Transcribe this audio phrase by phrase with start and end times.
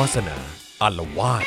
[0.00, 0.38] วาสนา
[0.82, 1.46] อารวาส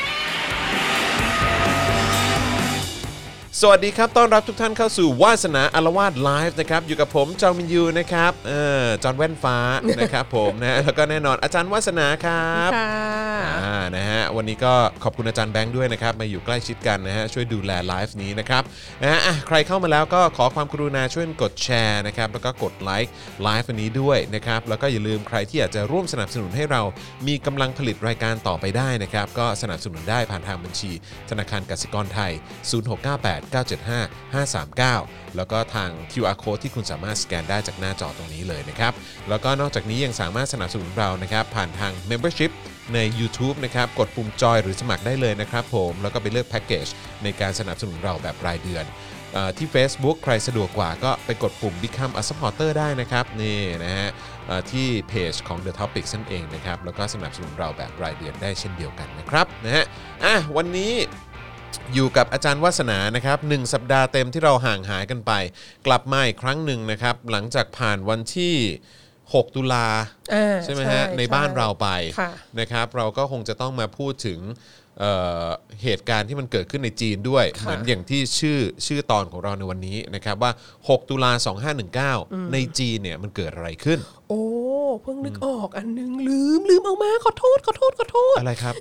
[3.61, 9.57] สวัสดีครับ ต้อนรับทุกท่านเข้าสู่วาสนาอารวาสไลฟ์นะครับ อยู่กับผมจอมินยูนะครับเออจอห์นแว่นฟ้า
[9.99, 12.91] นะครับผมนะแล้วก็แน่นอนอาจารย์วาสนาครับค่ะ
[13.59, 14.73] อ่านะฮะวันนี้ก็
[15.03, 18.63] ขอบคุณอาจารย์แบงค์ด้วยนะครับมาอยู่ใกล้ชิดกันนะฮะช่วยดูแลไลฟ์นี้นะครับ
[19.01, 23.11] นะฮะอะใครเข้ามาแล้วก็ขอความกรุณาช่วยกดแชร์นะครับแล้วก็กดไลค์
[23.43, 26.81] ไลฟ์วันนี้ด้วยนะครับแล้วก็อย่าลืมใครที่อยากจะร่วมสนับสนุนให้เรา
[27.27, 30.91] มีกำลังผลิตรายการต่อไปได้นะครับก็สนับสนุนได้ผ่านทางบัญชี
[31.29, 38.93] ธนาคารกสิกรไทย 0698 975 539 แล้วก็ทาง QR code ที่คุณสามารถสแกนได้จากหน้าจอตรงนี้เลยนะครับ
[39.29, 42.51] แล้วก็นอกจากนี้ยังสามารถสนับสนุนเรานะครับผ่านทาง Membership
[42.93, 46.87] ใน YouTube นะครับ กดปุ่มจอยหรือสมัครได้เลยนะครับผม แล้วก็ไปเลือกแพ็กเกจ
[47.23, 48.85] ในการสนับสนุนเราแบบรายเดือน
[49.35, 54.09] อที่ Facebook ใครสะดวกกว่าก็ไปกดปุ่ม Become a supporter ได้นะครับ นี่นะฮะ
[54.71, 59.85] ที่เพจของ The Topic นั่นเองนะครับ แล้วก็สนับสนุนเราแบบรายเดือนได้เช่นเดียวกันนะครับนะฮะ
[60.23, 60.93] อะวันนี้
[61.93, 65.31] อยู่กับอาจารย์วัฒนานะครับหนึ่งสัปดาห์เต็มที่เราห่างหายกันไป
[65.87, 68.55] กลับมาอีกครั้งหนึ่งนะครับ หลังจากผ่านวันที่
[69.05, 69.87] 6 ตุลา
[70.33, 71.87] อ่าใช่ไหมฮะใช่ในบ้านใช่เราไป
[72.19, 74.39] ค่ะนะครับ เราก็คงจะต้องมาพูดถึง
[74.99, 75.11] เอ่
[75.45, 75.47] อ
[75.83, 81.31] เหตุการณ์ที่มันเกิดขึ้นในจีนด้วยค่ะเหมือนอย่างที่ชื่อชื่อตอนของเราในวันนี้นะครับว่า 6 ตุลา
[82.11, 84.41] 2519 ในจีนเนี่ยมันเกิดอะไรขึ้น โอ้
[85.01, 88.73] เพิ่งนึกออกอันนึงลืมลืมเอามาขอโทษขอโทษขอโทษอะไรครับ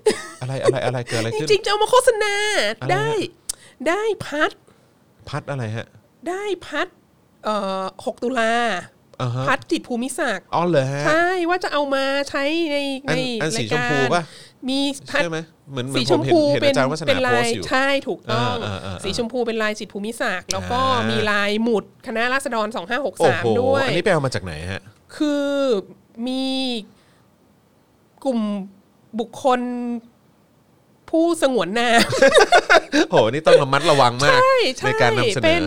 [0.42, 2.34] อะไรอะไรอะไรเกิดอะไรจขึ้นริงๆจะเอามาโฆษณา
[2.82, 3.10] อะไรฮะได้
[3.88, 4.50] ได้พัด
[5.28, 5.86] พัดอะไรฮะ
[6.28, 6.86] ได้พัด
[7.44, 8.54] เอ่อ6ตุลา
[9.22, 12.76] อ่าฮะพัดจิตภูมิศักดิ์อ๋อเหรอฮะใช่ว่าจะเอามาใช้ใน
[13.08, 14.22] อัในนอันสีรายชมการพูป่ะ
[14.68, 14.78] มี
[15.10, 15.38] พัดใช่ไหม
[15.70, 24.82] เหมือนเหมือสีนชผมมเห็นพูเห็นเป็นอาจารย์วัฒเป็นานโพลาสยต์อยู่ใช่ถูกต้องอ่าอ่าอ่าสีชมพูเป็นลายจิตภูมิศักดิ์แล้วก็อ่ามีมีลายหมุดคณะราษฎรโอ้โห2563 ด้วย อันนี้ไปเอามาจากไหนฮะ
[25.16, 25.48] คือ
[26.26, 26.44] มี
[28.24, 28.40] กลุ่ม
[29.20, 29.60] บุคคล
[31.10, 32.00] ผู้สงวนนาม
[33.10, 35.62] โหนี่ต้องระมัดระวังมากใช่ใช่ในการนำเสนเป็อน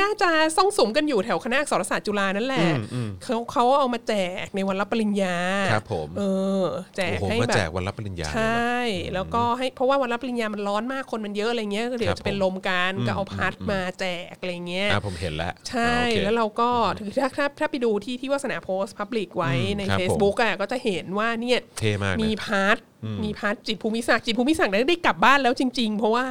[0.00, 4.14] น่าจะซ่องสมกันอยู่แถวคณะอักษรศาสตร์จุฬานั่นแหละอืมอืมเขาเขาเอามาแจ
[4.44, 5.36] กในวันรับปริญญา
[5.72, 6.22] ครับผมเอ
[6.62, 6.64] อ
[6.96, 8.40] แจโอ้กโหให้มาแบแจบกวันรับปริญญาใชเล
[8.88, 22.76] ยเหรอ่แล้วก็ให้เพราะว่าวันรับปริญญามันร้อนมากคนมันเยอะอะไรเงี้ยก็เดี๋ยครัวบจะเป็นลมกันก็เอาพัดมาแจกอะไรเงี้ยอ่าผมเห็นแล้วใช่อ่าโอเคแล้วเราก็ถือถ้าถ้าถ้าไปดูที่ที่วาสนาโพสต์พับลิกไว้ในครับผม Facebook อะก็จะเห็นว่าเนี่ยเท่มากมีนะพาร์ท
[23.24, 26.24] มีพาร์ทจิตภูมิศักดิ์จิตภูมิศักดิ์ได้ได้กลับบ้านแล้วจริง ๆ เพราะว่า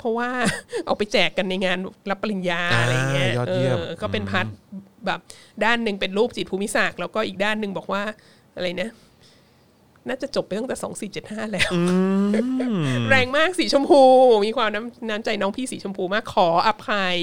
[0.00, 0.28] เพราะว่า
[0.86, 1.78] เอาไปแจกกันในงาน
[2.10, 4.46] รับปริญญาอ่าอะไรเงี้ยยอดเยี่ยมออก็เป็นพาร์ท
[5.06, 5.20] แบบ
[5.64, 8.02] ด้านหนึ่งเป็นรูปจิตภูมิศักดิ์แล้วก็อีกด้านหนึ่งบอกว่า
[8.56, 8.90] อะไรนะ
[10.08, 11.70] น่าจะจบไปตั้งแต่สองสี่เจ็ดห้าแล้ว
[13.10, 14.02] แรงมากสีชมพู
[14.46, 17.16] มีความน้ำน้ำใจน้องพี่สีชมพูมากขออภัย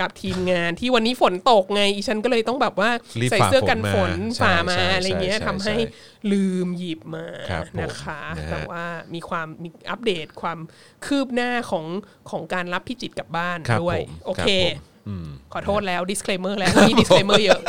[0.00, 2.90] กับทีมงานที่วันนี้ฝนตกไง อีฉันก็เลยต้องแบบว่า
[3.20, 4.12] รีบใส่เสื้อกันฝน
[4.42, 8.84] ฝ่าฝ่าฝนมามาใช่อะไรเงี้ยใช่ทำให้ใช่ลืมหยิบมาครับผมนะคะนะฮะแต่ว่า
[9.14, 10.58] มีความมีอัปเดตความ
[11.06, 11.86] คืบหน้าของ
[12.30, 14.76] ของการรับพี่จิตรกลับบ้านครับด้วยผมโอครับเคผม
[15.08, 17.60] อืมขอโทษแล้ว disclaimer แล้วมี disclaimer เยอะ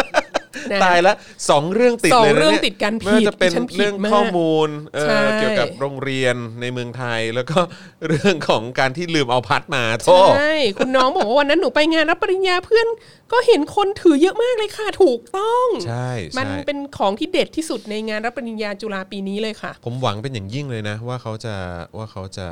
[0.72, 1.14] นะ ตายละ
[1.50, 7.60] สองเรื่องติดสองเลยนะเรื่องนี่ยติดกันผิดไม่ว่าจะเป็นดิฉันผิดเรื่องมากข้อมูลเอ่อใช่ เกี่ยวกับโรงเรียนในเมืองไทย แล้วก็
[8.08, 12.88] เรื่องของการที่ลืมเอาพัดมาโทษ ใช่ คุณน้องบอกว่าวันนั้นหนูไปงานรับปริญญาเพื่อน
[13.32, 21.56] ก็เห็นคนถือเยอะมากเลยค่ะถูกต้องใช่มันใช่เป็นของที่เด็ดที่สุดในงานรับปริญญาจุฬาปีนี้เลยค่ะ ผมหวังเป็นอย่างยิ่งเลยนะ ว่าเขาจะ
[21.98, 22.48] ว่าเขาจะ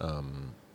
[0.00, 0.26] เอิ่ม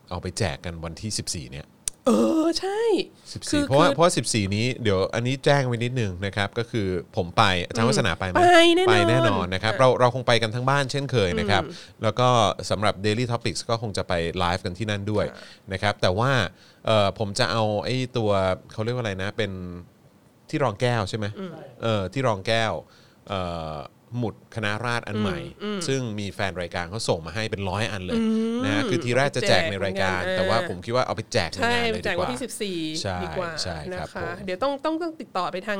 [0.10, 1.12] เอาไปแจกกันวันที่
[1.50, 1.66] 14 เนี่ย
[2.08, 2.14] เอ
[2.44, 2.80] อใช่
[3.26, 11.64] 14เพราะว่าเพราะว่า14นี้เดี๋ยวอันนี้แจ้งไว้นิดนึงนะครับก็คือผมไปอาจารย์วัฒนาไปไหมไปแน่นอนไปแน่นอนนะครับเราเราคงไปกันทั้งบ้านเช่นเคยนะครับ
[12.04, 12.30] แล้วก็
[12.70, 15.26] สำหรับ Daily Topics ก็คงจะไปไลฟ์กันที่นั่นด้วย
[15.74, 16.32] นะครับแต่ว่า
[16.86, 18.30] เอ่อผมจะเอาไอ้ตัว
[18.72, 19.52] เขาเรียกว่าอะไรนะเป็น
[20.50, 21.26] ที่รองแก้วใช่ไหม
[21.84, 22.74] เออที่รองแก้ว
[23.28, 23.40] เอ่
[23.74, 23.76] อ
[24.18, 25.40] หมุดคณะราษฎรอันใหม่
[25.88, 28.20] ซึ่งมีแฟนรายการเขาส่งมาให้เป็นร้อยอันเลย
[28.66, 32.40] นะฮะคือทีแรกจะแจกในรายการแจกเหมือนกันแต่ว่าอ่าผมคิดว่าเอาไปแจกในใช่งานเลยแจดีกกวันว่าที่
[33.04, 35.80] ใช่14 ดีกว่าใช่คนะรับคะผมเดี๋ยวต้องต้องต้องติดต่อไปทาง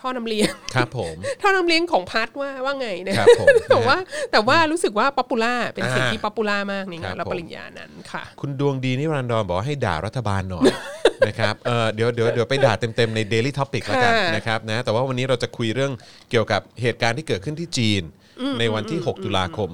[0.00, 3.96] ท่อน้ำเลี้ยงครับผมท่อน้ำเลี้ยงของพัดว่าว่าไงนะครับผมแต่ว่า
[4.32, 10.64] แต่ว่ารู้สึกว่าป๊อปปูล่าเป็นสิ่งอ่าที่ป๊อปปูล่ามากในครังาบนรับผมปริญญานั้นค่ะ คุณดวงดีนิรันดรบอกว่าให้ด่ารัฐบาลหน่อย
[11.28, 15.92] นะครับเออเดี๋ยวเดี๋ยวเดี๋ยวไปด่าเต็มๆใน Daily Topic แล้วกันค่ะนะครับนะแต่ว่าวันนี้เราจะคุยเรื่อง
[16.30, 18.02] เกี่ยวกับเหตุการณ์ที่เกิดขึ้นที่จีน
[18.60, 19.70] ในวันที่ 6 ตุลาคม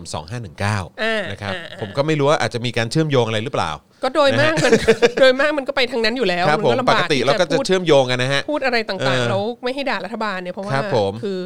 [0.62, 3.70] 2519นะครับผมก็ไม่รู้ว่าอาจจะมีการเชื่อมโยงอะไรหรือเปล่า
[4.02, 4.72] ก็โดยมากมัน
[5.20, 11.40] โดยมากมันก็ไปทางนั้นอยู่แล้วครับมันผมก็ลำปบากกติที่เราก็จะพูดเชื่อมโยงกันนะฮะพูดอะไรเอต่างอๆแล้วไม่ให้ด่ารัฐบาลเนี่ยเพราะว่าครับผมคือ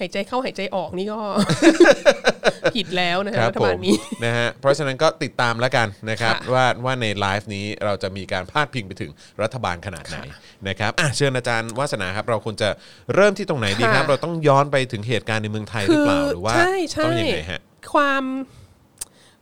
[0.00, 1.18] หายใจเข้าหายใจออกนี่ก็
[2.74, 9.10] ผิดแล้วนะคฮะรับรัฐผบาลมนี้นะฮะเพราะฉะนั้นก็ติดตามแล้วกันนะครับค่ะว่าว่าในไลฟ์นี้เราจะมีการพาดพิงไปถึง
[9.42, 10.16] รัฐบาลขนาดไหน
[10.68, 12.68] นะครับอะเชิญอาจารย์วาสนาครับ เราควรจะ
[13.14, 17.60] เริ่มที่ตรงไหนดีครับค่ะเราต้องย้อนไปถึงเหตุการณ์ในเมืองไทยหรือเปล่าหรือว่าใช่ใช่ต้องยังไงฮะ
[17.94, 18.24] ความ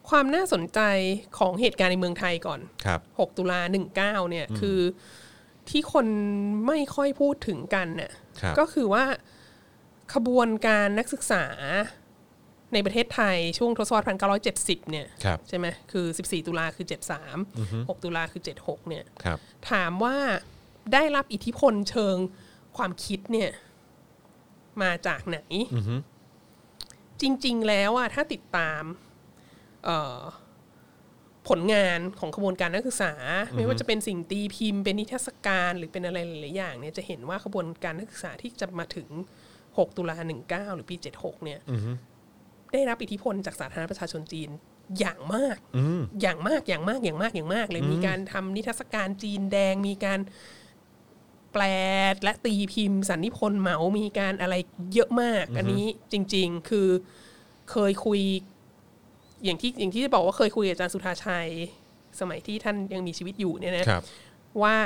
[0.08, 0.80] ความน่าสนใจ
[1.38, 3.60] ของเหตุการณ์ในเมืองไทยก่อนครับ 6 ตุลา
[3.90, 3.94] 19
[4.30, 4.78] เนี่ยคือ
[5.68, 6.06] ที่คน
[6.66, 8.12] ไม่ค่อยพูดถึงกันเนี่ย
[8.42, 9.04] ครับก็คือว่า
[10.14, 11.44] ขบวนการนักศึกษา
[12.72, 14.06] ในประเทศไทยช่วงทศวรรษ
[14.48, 16.86] 1970 เนี่ยครับใช่ไหมคือ 14 ตุลาคือ
[17.36, 19.38] 73 6 ตุลาคือ 76 เนี่ยครับ
[19.70, 20.16] ถามว่า
[20.92, 22.16] ได้รับอิทธิพลเชิง
[22.76, 23.50] ความคิดเนี่ย
[24.82, 25.38] มาจากไหน
[27.20, 28.82] จริง ๆ แล้วอะถ้าติดตาม
[29.84, 30.20] เอ่อ
[31.48, 33.12] ผลงานของขบวนการนักศึกษา
[33.54, 39.08] ไม่ว่าจะเป็นสิ่งตีพิมพ์เป็นนิทรรศการหรือเป็นอะไรหลายๆอย่างเนี่ยจะเห็นว่าขบวนการนักศึกษาที่จะมาถึง
[39.78, 40.14] 6 ตุลา
[40.46, 41.60] 19 หรือปี 76 เนี่ย
[42.72, 44.50] ได้รับอิทธิพลจากสาธารณรัฐประชาชนจีน
[44.98, 45.56] อย่างมาก
[46.22, 50.20] อย่างมากอย่างมากอย่างมากอย่างมาก เลยมีการทำนิทรรศการจีนแดงมีการ
[51.52, 51.62] แปล
[52.22, 54.54] และตีพิมพ์สันนิพนธ์เหมา มีการอะไร
[54.94, 56.88] เยอะมาก อันนี้จริง ๆ คือ
[57.70, 58.20] เคยคุย
[59.44, 61.48] อย่างที่อย่างที่จะบอกว่าเคยคุยกับอาจารย์สุธาชัย
[62.20, 64.02] สมัยที่ท่านยังมีชีวิตอยู่เนี่ยนะครับ
[64.62, 64.76] ว่า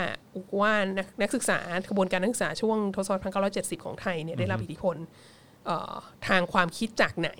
[0.60, 1.58] ว่านักนักศึกษา
[1.90, 3.22] ขบวนการนักศึกษาช่วงทศวรรษ
[3.80, 4.96] 1970 ของไทยเนี่ยได้รับอิทธิพล
[5.66, 5.94] เอ่อ
[6.28, 7.30] ทางความคิดจากไหน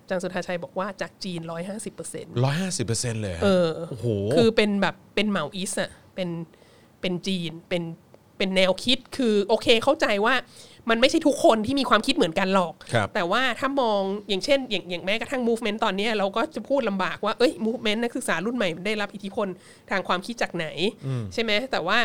[0.00, 4.06] อาจารย์สุธาชัยบอกว่าจากจีน 150เปอร์เซ็นต์ร้อยห้าสิบเปอร์เซ็นต์เลยฮะเออโอ้โห
[4.36, 6.28] คือเป็นแบบเป็นเหมาอีสอะเป็น
[7.00, 7.82] เป็นจีนเป็น
[8.38, 10.34] เป็นแนวคิดคือโอเคเข้าใจว่า
[10.90, 19.46] มันไม่ใช่ทุกคนที่มีความคิดเหมือนกันหรอกครับแต่ว่าถ้ามองอย่างเช่น อย่างอย่างแม้กระทั่ง movement ตอนเนี้ยเราก็จะพูดลำบากว่าเอ้ย movement นักศึกษารุ่นใหม่ได้รับอิทธิพล
[19.90, 20.66] ทางความคิดจากไหน
[21.34, 21.98] ใช่ไหมแต่ว่า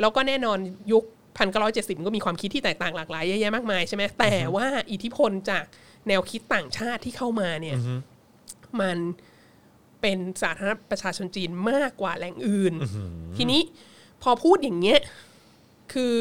[0.00, 0.58] เราก็แน่นอน
[0.92, 1.04] ยุค
[1.38, 5.64] พันเก้าร้อยเจ็ดสิบก็มีความคิดที่แตกต่างหลากหลายเยอะแยะมากมายใช่ไหมแต่ว่าอิทธิพลจาก
[6.08, 7.76] แนวคิดต่างชาติที่เข้ามาเนี่ย
[8.80, 8.98] มัน
[10.00, 12.74] เป็นสาธารณรัฐประชาชนจีนมากกว่าแหล่งอื่น
[13.36, 13.60] ทีนี้
[14.22, 15.00] พอพูดอย่างเงี้ย
[15.92, 16.14] คือ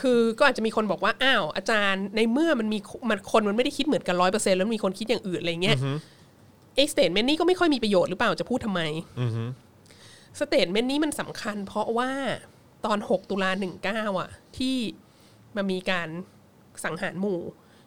[0.00, 2.78] คือก็อาจจะมีคนบอกว่าอ้าวอาจารย์ในเมื่อมันมี
[3.10, 5.76] มันคนมันไม่ได้คิดเหมือนกันร้อยเปอร์เซ็นแล้วมีคนคิดอย่างอื่นอะไรเงี้ย
[6.76, 8.80] ไอ้ statement นี้ก็ไม่ค่อยมีประโยชน์หรือเปล่าจะพูดทำไม
[10.38, 12.10] statement นี้มันสำคัญ เพราะว่า
[12.86, 13.50] ตอน 6 ตุลา
[13.86, 14.76] 19อะ ที่
[15.56, 16.08] มันมีการ
[16.84, 17.40] สังหารหมู่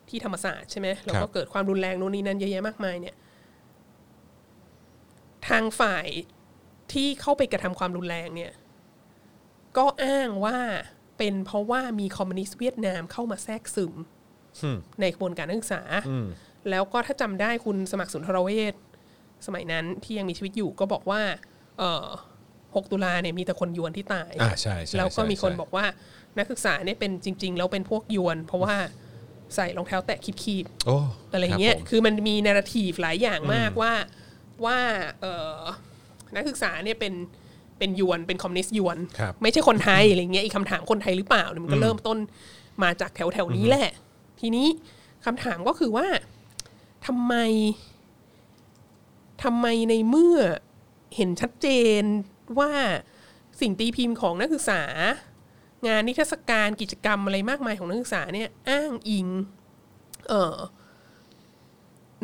[0.10, 3.16] ที่ธรรมศาสตร์ใช่ไหมครับแล้วก็เกิดความรุนแรงโน่นนี่นั่นเยอะแยะมากมายเนี่ย
[5.48, 6.08] ทางฝ่าย
[6.94, 8.52] ที่เข้าไปกระทำความรุนแรงเนี่ย
[9.78, 10.60] ก็อ้างว่า
[11.18, 13.94] เป็นเพราะว่ามีคอมมิวนิสต์เวียดนามเข้ามาแทรกซึม
[14.64, 15.82] อืมในกระบวนการนักศึกษา
[16.70, 18.74] แล้วก็ถ้าจำได้คุณสมัครสุนทรเวช
[19.46, 21.22] สมัยนั้นที่ยังมีชีวิตอยู่ก็บอกว่า
[21.80, 22.08] เออ
[22.50, 25.86] 6ตุลาเนี่ยมีแต่คนยวนที่ตายอ่าใช่ใช่แล้วก็ใช่มีคนใช่บอกว่า
[26.38, 28.76] นักศึกษาเนี่ยเป็นจริง ๆ แล้วเป็นพวกยวน เพราะว่า
[29.56, 30.98] ใส่รองเท้าแตะคีบๆโอ้
[31.32, 33.94] อะไรเงี้ยคบผมคือมันมีนาราทีฟหลายอย่างมากว่า
[34.66, 34.80] ว่า
[35.22, 35.62] เอ่อ
[36.36, 37.14] นักศึกษาเนี่ยเป็น
[37.78, 42.18] เป็นยวนเป็นคอมมิวนิสต์ยวนครับไม่ใช่คนไทยอะไรเงี้ยอีกคำถามคนไทยหรือเปล่าเนี่ยมันก็เริ่มต้น
[42.84, 43.90] มาจากแถวแถวๆนี้แหละ
[44.40, 44.68] ทีนี้
[45.26, 46.08] คำถามก็คือว่า
[47.06, 47.34] ทำไม
[49.44, 50.38] ทำไมในเมื่อ
[51.16, 51.68] เห็นชัดเจ
[52.02, 52.04] น
[52.60, 52.72] ว่า
[53.62, 54.82] สิ่งตีพิมพ์ของนักศึกษา
[55.88, 59.28] งานนิทรรศการกิจกรรมอะไรมากมายของนักศึกษาเนี่ย อ้างอิง
[60.28, 60.58] เอ่อ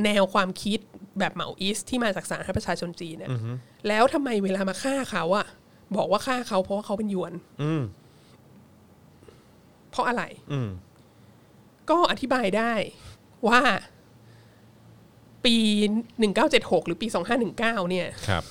[0.06, 0.80] แนวความคิด
[1.20, 3.30] แบบเหมาอีสที่มาจากสาธารณรัฐประชาชนจีนเนี่ย
[3.88, 5.48] แล้วทำไมเวลามาฆ่าเขาอะ
[5.96, 7.82] บอกว่าฆ่าเขาเพราะว่าเขาเป็นยวนอืม
[9.92, 10.70] เพราะอะไรอืม
[11.90, 12.74] ก็อธิบายได้
[13.48, 13.62] ว่า
[15.46, 15.56] ปี
[16.20, 18.44] หนึ่งเก้าเจ็ดหกหรือปีสองห้าหนึ่งเก้าเนี่ยครับ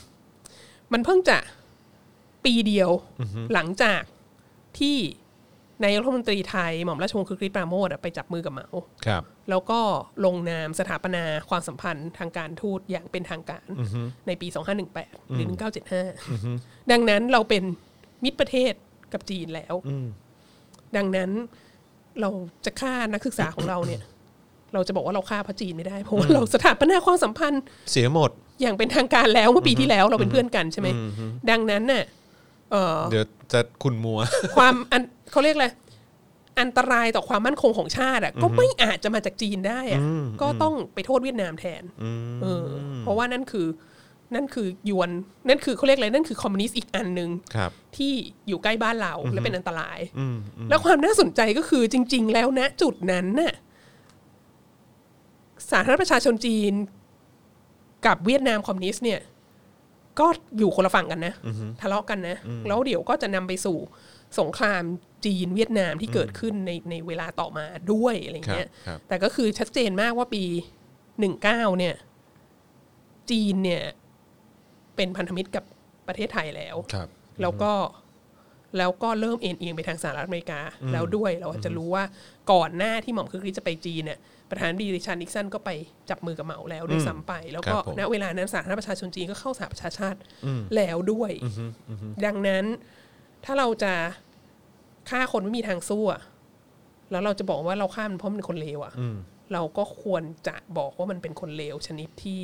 [0.92, 1.38] มันเพิ่งจะ
[2.44, 2.90] ปีเดียว
[3.54, 4.02] หลังจาก
[4.78, 4.96] ที่
[5.84, 8.68] นายกรัฐมนตรีไทยหม่อมราชวงศ์คือคริสปราโมทไปจับมือกับเหมา
[9.06, 9.80] ครับ แล้วก็
[10.24, 13.66] ลงนามสถาปนาความสัมพันธ์ทางการทูตอย่างเป็นทางการ
[14.26, 15.46] ในปี 2518 หรือ
[16.18, 17.62] 1975 ดังนั้นเราเป็น
[18.24, 18.72] มิตรประเทศ
[19.12, 19.74] กับจีนแล้ว
[20.96, 21.30] ดังนั้น
[22.20, 22.30] เรา
[22.64, 24.00] จะฆ่านักศึกษาของเราเนี่ย
[24.74, 28.30] เราจะบอกว่าเราฆ่าพระจีนไม่ได้ เพราะว่าเราสถาปนาความสัมพันธ์ เสียหมด
[28.60, 30.88] อย่างเป็นทางการแล้วเมื่อปีที่แล้วเราเป็นเพื่อนกันใช่ไหม
[31.50, 32.04] ดังนั้นน่ะ
[32.70, 34.20] เอ่อเดี๋ยวจะคุณมัว
[34.56, 35.68] ความอัน เขาเรียกอะไร
[36.60, 40.00] อันตรายต่อความมั่นคงของชาติอะก็ไม่อาจจะมาจากจีนได้อะ
[40.42, 41.82] ก็ต้องไปโทษเวียดนามแทน
[42.42, 42.66] เออ
[43.00, 43.66] เพราะว่านั่นคือ
[44.34, 45.10] นั่นคือญวน
[45.48, 48.12] นั่นคือเขาเรียกอะไรนั่นคือคอมมิวนิสต์อีกอันหนึ่งครับที่
[48.48, 53.54] อยู่ใกล้บ้านเราและเป็นอันตรายอืมอืมแล้วความน่าสนใจก็คือจริง ๆ แล้วณจุดนั้นน่ะ
[55.70, 56.72] สาธารณรัฐประชาชนจีน
[58.06, 59.20] กับเวียดนามคอมมิวนิสต์เนี่ย
[60.20, 60.26] ก็
[60.58, 61.34] อยู่คนละฝั่งกันนะ
[61.80, 63.76] ทะเลาะกันนะ แล้วเดี๋ยวก็จะนำไปสู่
[64.38, 64.82] สงคราม
[65.24, 70.42] จีนเวียดนามที่เกิดขึ้นในในเวลาต่อมาด้วยอะไรเงี้ยครับแต่ก็คือชัดเจนมากว่าปี
[71.20, 71.94] หนึ่งเก้าเนี่ย
[73.30, 73.82] จีนเนี่ย
[74.96, 75.64] เป็นพันธมิตรกับ
[76.08, 77.08] ประเทศไทยแล้วครับ
[77.42, 77.72] แล้วก็
[78.78, 80.60] แล้วก็เริ่มเอ็นเอียงไปทางสหรัฐอเมริกา
[80.92, 82.04] แล้วด้วยเราอาจจะรู้ว่า
[82.52, 84.18] ก่อนหน้าที่หม่อมคึกฤทธิ์จะไปจีนเนี่ย
[84.50, 85.70] ประธานาธิบดีริชาร์ดนิกสันก็ไป
[86.10, 90.18] จับมือกับเหมาแล้วด้วยซ้ำไป แล้วก็ครับผมณเวลานั้นสาธารณรัฐประชาชนจีนก็เข้าสหประชาชาติ
[90.76, 91.32] แล้วด้วย
[92.24, 92.64] ดังนั้น
[93.44, 93.94] ถ้าเราจะ
[95.08, 96.22] ฆ่าคนไม่มีทางสู้อะ
[97.10, 98.94] แล้วเราจะบอกว่าเราฆ่ามันเพราะมันเป็นคนเลวอะ
[99.52, 102.42] เราก็ควรจะบอกว่ามันเป็นคนเลวชนิดที่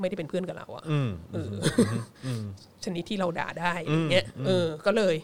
[0.00, 1.52] ไม่ได้เป็นเพื่อนกับเราอะอืมเออ
[2.26, 2.28] อ
[2.84, 5.14] ชนิดที่เราด่าได้อะไรเงี้ยเออ ก็เลย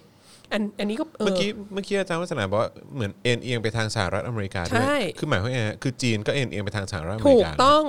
[0.53, 7.85] อันอันนี้ก็เอเมื่ออกี้เมื่อกี้อาจารย์วัฒนาบอกว่าเหมือนเอ็นเอียงไปทางสหรัฐอเมริกาด้วยใช่คือหมายความว่าไงฮะคือจีนก็เอ็นเอียงไปทางสหรัฐอเมถูริกกาต้อง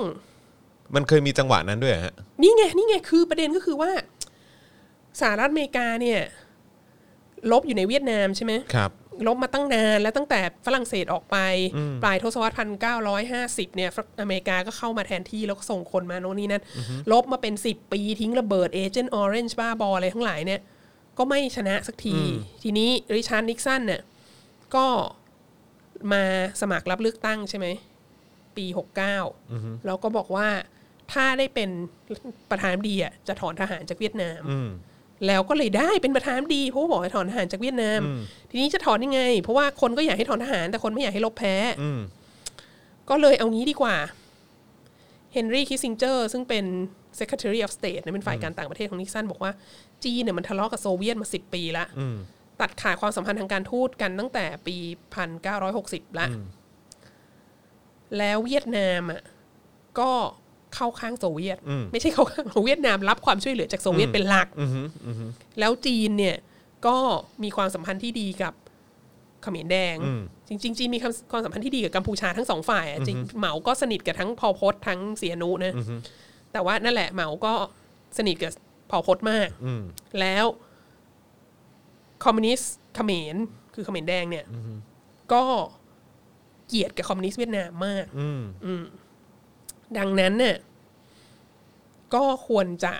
[0.94, 3.90] มันเคยมีจังหวะนั้นด้วยเหรอฮะนี่ไงนี่ไงคือประเด็นก็คือว่า
[5.20, 6.20] สหรัฐอเมริกาเนี่ย
[7.52, 8.90] รบอยู่ในเวียดนามใช่ไหมครับ
[9.26, 11.36] รบมาตั้งนานแล้วตั้งแต่ฝรั่งเศสออกไป
[12.02, 16.62] ปลายทศวรรษพันเก้าร้อยห้าสิบเนี่ยฝรั่งอเมริกาก็เข้ามาแทนที่ แล้วก็ส่งคนมาโน่นนี่นั่น
[17.12, 20.60] รบมาเป็นสิบปีทิ้งระเบิด Agent Orange บ้าบออะไรทั้งหลายเนี่ย
[21.18, 22.16] ก็ไม่ชนะสักที
[22.62, 24.02] ทีนี้ริชาร์ดนิกสันเนี่ย
[24.74, 24.86] ก็
[26.12, 26.22] มา
[26.60, 27.66] สมัครรับเลือกตั้งใช่ไหม
[28.56, 29.16] ปีหกเก้า
[29.86, 30.48] แล้วก็บอกว่า
[31.12, 31.70] ถ้าได้เป็น
[32.50, 34.40] ประธานาธิบดีอะจะถอนทหารจากเวียดนาม
[35.26, 38.00] แล้วก็เลยได้เป็นประธานาธิบดีเพราะว่าบอกให้ถอนทหารจากเวียดนาม
[38.50, 42.00] ทีนี้จะถอนยังไง เพราะว่าคนก็อยากให้ถอนทหาร แต่คนไม่อยากให้รบแพ้อืม
[43.10, 43.96] ก็เลยเอางี้ดีกว่า
[45.32, 46.64] เฮนรี่คิสซิงเจอร์ซึ่งเป็น
[47.18, 49.52] Secretary of State เนี่ยเป็นฝ่ายการต่างประเทศของนิกสันบอกว่า
[50.04, 51.84] จีนเนี่ยมันทะเลาะกับโซเวียตมาสิบปีละ
[52.60, 54.76] ตัดขาดความสัมพันธ์ทางการทูตกันตั้งแต่ปี
[55.14, 56.26] พันเก้าร้อยหกสิบละ
[58.18, 59.22] แล้วเวียดนามอะ
[60.00, 60.10] ก็
[60.74, 61.58] เข้าข้างโซเวียต
[61.92, 64.48] ไม่ใช่เข้าข้างเวียดนามรับความช่วยเหลือจากโซเวียตเป็นหลัก
[65.60, 66.36] แล้วจีนเนี่ย
[66.86, 66.96] ก็
[67.42, 68.54] มีความสัมพันธ์ที่ดีกับ
[69.42, 69.96] เขมรแดง
[70.48, 75.74] จริงๆจีนมีความความสัมพันธ์ที่ดีกับกัมพูชาทั้งสองฝ่ายอะจริงเหมาก็สนิทกับทั้งพอลพศทั้งเสียนุนะ
[76.52, 77.52] แต่ว่านั่นแหละเหมาก็
[78.18, 78.52] สนิทกับ
[78.90, 79.48] พอลพศมาก
[80.20, 80.44] แล้ว
[82.24, 83.36] คอมมิวนิสต์เขมร
[83.74, 84.44] คือเขมรแดงเนี่ย
[85.32, 85.42] ก็
[86.68, 88.04] เกลียดกับคอมมิวนิสต์เวียดนามมาก
[88.64, 88.84] อืม
[89.98, 90.56] ดังนั้นเนี่ย
[92.14, 92.92] ก็ควรจะ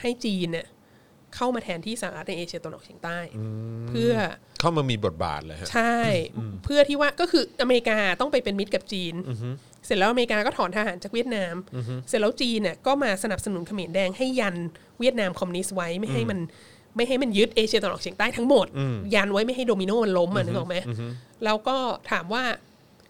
[0.00, 0.66] ให้จีนเนี่ย
[1.36, 3.18] เข้ามาแทนที่สหรัฐในเอเชียตะวันออกเฉียงใต้
[3.88, 4.12] เพื่อ
[4.60, 5.98] เข้ามามีบทบาทเลยฮะใช่
[6.64, 9.14] เพื่อที่ว่าก็คืออเมริกาต้องไปเป็นมิตรกับจีน
[9.86, 11.54] เสร็จแล้วอเมริกาก็ถอนทหารจากเวียดนาม
[12.08, 14.56] เสร็จแล้วจีนเนี่ยก็มาสนับสนุนเขมรแดงให้ยัน
[15.00, 16.38] เวียดนามคอมมิวนิสต์ไว้ไม่ให้มัน
[16.96, 18.66] ไม่ให้มันยึดเอเชียตะวันออกเฉียงใต้ทั้งหมด
[19.14, 20.76] ยันไว้ไม่ให้โดมิโนมันล้มอะนึกออกไหม
[21.44, 21.76] แล้วก็
[22.10, 22.44] ถามว่า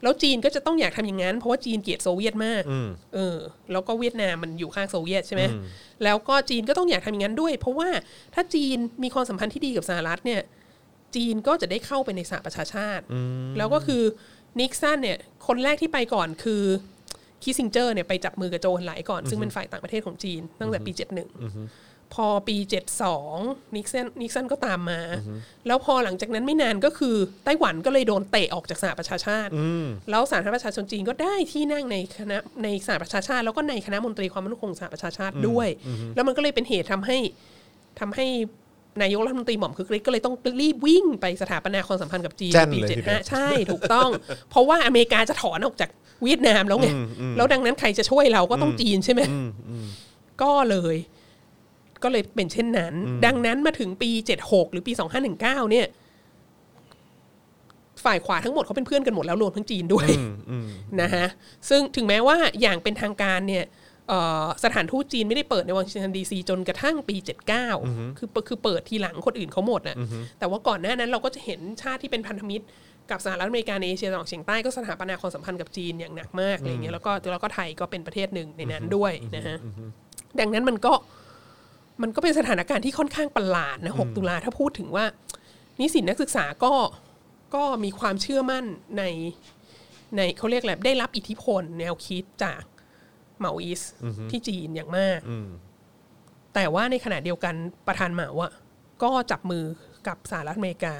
[0.02, 2.62] แล้วจีนก็จะต้องอยากทำอย่างนั้น เพราะว่าจีนเกลียดโซเวียตมาก
[3.14, 3.36] เออ
[3.72, 5.42] แล้วก็เวียดนามมันอยู่ข้างโซเวียตใช่ไหม
[6.04, 7.88] แล้วก็จีนก็ต้องอยากทำอย่างนั้นด้วย เพราะว่า
[8.34, 10.40] ถ้าจีนมีความสัมพันธ์ที่ดีกับสหรัฐเนี่ย
[11.16, 13.04] จีนก็จะได้เข้าไปในสหประชาชาติ
[13.58, 14.02] แล้วก็คือ
[14.60, 16.62] นิกสันเนี่ย คนแรกที่ไปก่อนคือ
[17.42, 22.56] คิสซิงเจอร์เนี่ยไปจับมือกับโจวเอินไหลก่อนซึ่งเป็นฝ่ายต่างประเทศของจีนตั้งแต่ปี71 พอปี
[23.16, 25.00] 72นิกสันนิกสันก็ตามมา
[25.66, 29.50] แล้วพอหลังจากนั้นไม่นานก็คือ ไต้หวันก็เลยโดนเตะออกจากสหประชาชาติ
[30.10, 35.68] แล้วสาธารณรัฐประชาชนจีนก็ได้ที่นั่งในคณะในสหประชาชาติ แล้วก็ในคณะมนตรีความมั่นคงสหประชาชาติด้วย
[36.14, 37.18] แล้วมันก็เลยเป็นเหตุทำให้
[38.00, 38.26] ทำให้
[39.02, 44.10] นายกรัฐมนตรีหม่อมคึกฤทธิ์ก็เลยต้องรีบวิ่งไปสถาปนาความสัมพันธ์กับจีนแจ้นในปีเลยทีเดียว75ใช่ถูกต้อง
[44.50, 45.90] เพราะว่าอเมริกาจะถอนออกจาก
[46.24, 46.88] เวียดนามแล้วไง
[47.36, 49.22] แล้วดังนั้นใครจะช่วยเราก็ต้องจีนใช่ไหม
[50.42, 50.96] ก็เลย
[52.02, 52.94] ก็เลยเป็นเช่นนั้น
[53.26, 54.10] ดังนั้นมาถึงปี
[54.42, 54.92] 76 หรือปี
[55.36, 55.86] 2519 เนี่ย
[58.04, 60.08] ฝ่ายขวาทั้งหมดเขาเป็นเพื่อนกันหมดแล้วรวมทั้งจีนด้วย
[61.00, 61.26] นะฮะ
[61.68, 63.64] ซึ่งถึงแม้ว่าอย่างเป็นทางการเนี่ย
[64.08, 67.16] เอ่อสถานทูตจีนไม่ได้เปิดในวอชิงตันดีซีจนกระทั่งปี
[67.66, 69.96] 79 คือคือเปิดทีหลังคนอื่นเขาหมดน่ะ
[70.38, 72.64] แต่ว่าก่อนหน้านั้นเราก็จะเห็นชาติที่เป็นพันธมิตร
[73.10, 79.56] กับสหรัฐอเมริกาในเอเชียตะวันออกเฉียงใต้ก็สถาปนาความสัมพันธ์กับจีนอย่างหนักมากอะไรเงี้ยแล้วก็แล้วก็ไทยก็เป็นประเทศหนึ่งในนั้นด้วยนะฮะ
[80.40, 80.92] ดังนั้นมันก็
[82.02, 85.04] มันก็เป็นสถานการณ์ที่ค่อนข้างประหลาดนะ 6 ตุลาถ้าพูดถึงว่า
[85.80, 86.74] นิสิตนักศึกษาก็
[87.54, 88.64] ก็มีความเชื่อมั่น
[88.98, 89.02] ใน
[90.16, 92.62] ในเขาเรียกอะไรได้รับอิทธิพลแนวคิดจาก
[93.38, 93.82] เหมาอีส
[94.30, 95.20] ที่จีนอย่างมาก
[96.54, 97.54] แต่ว่าในขณะเดียวกัน
[97.86, 98.52] ประธานเหมาอะ
[99.02, 99.64] ก็จับมือ
[100.08, 100.94] กับสหรัฐอเมริกา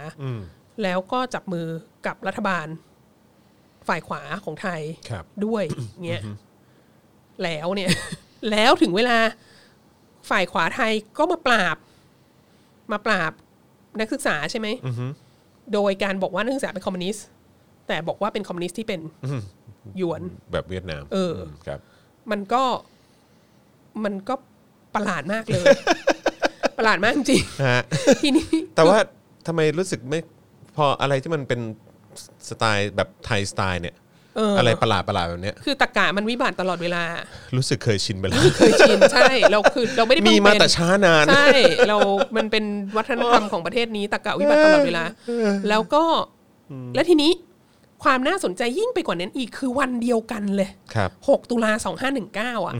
[0.83, 1.67] แล้วก็จับมือ
[2.07, 2.67] กับรัฐบาล
[3.89, 5.65] ฝ่ายขวาของไทยครับด้วย
[6.07, 6.23] เงี้ย
[7.45, 7.91] แล้วเนี่ย
[8.51, 9.19] แล้วถึงเวลา
[10.31, 11.77] ฝ่ายขวาไทยก็มาปราบ
[12.93, 13.33] มาปราบ
[14.01, 14.69] นักศึกษาใช่ไหม
[15.75, 17.27] โดยการบอกว่านักศึกษาเป็นคอมมิวนิสต์
[17.89, 19.01] แต่บอกว่าเป็นคอมมิวนิสต์ที่เป็น
[19.97, 20.23] หยวน
[20.53, 21.81] แบบเวียดนามเออมครับ
[22.31, 22.63] มันก็
[24.05, 24.35] มันก็
[24.95, 25.65] ประหลาดมากเลย
[26.79, 28.99] ประหลาดมากจริงฮะ ๆทีนี้ แต่ว่า
[29.47, 30.21] ทำไมรู้สึกไม่
[30.77, 31.61] พออะไรที่มันเป็น
[32.49, 37.03] สไตล์แบบไทยสไตล์เนี่ยเเออออะไรประหลาดประหลาดแบบเนี้ยคือตะกะมันวิบัติตลอดเวลา
[37.57, 41.47] รู้สึกเคยชินไปแล้วเคยชินใช่ เราคือเราไม่ได้มีเพิ่งมาเป็นแต่ช้านานใช่
[41.89, 41.97] เรา
[42.37, 42.65] มันเป็น
[42.97, 45.05] วัฒนธรรมของประเทศนี้ตะกะวิบัติตลอดเวลา
[45.69, 46.05] แล้วก็
[46.95, 47.33] แล้วทีนี้
[48.05, 51.73] ความน่าสนใจยิ่งไปกว่านั้นอีกคือวันเดียวกันเลยครับ6ตุลา
[52.25, 52.75] 2519 อะ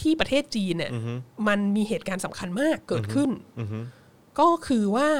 [0.00, 0.90] ที่ประเทศจีนเนี่ย
[1.48, 3.30] มันมีเหตุการณ์สำคัญมากเกิดขึ้น
[4.40, 5.10] ก็คือว่า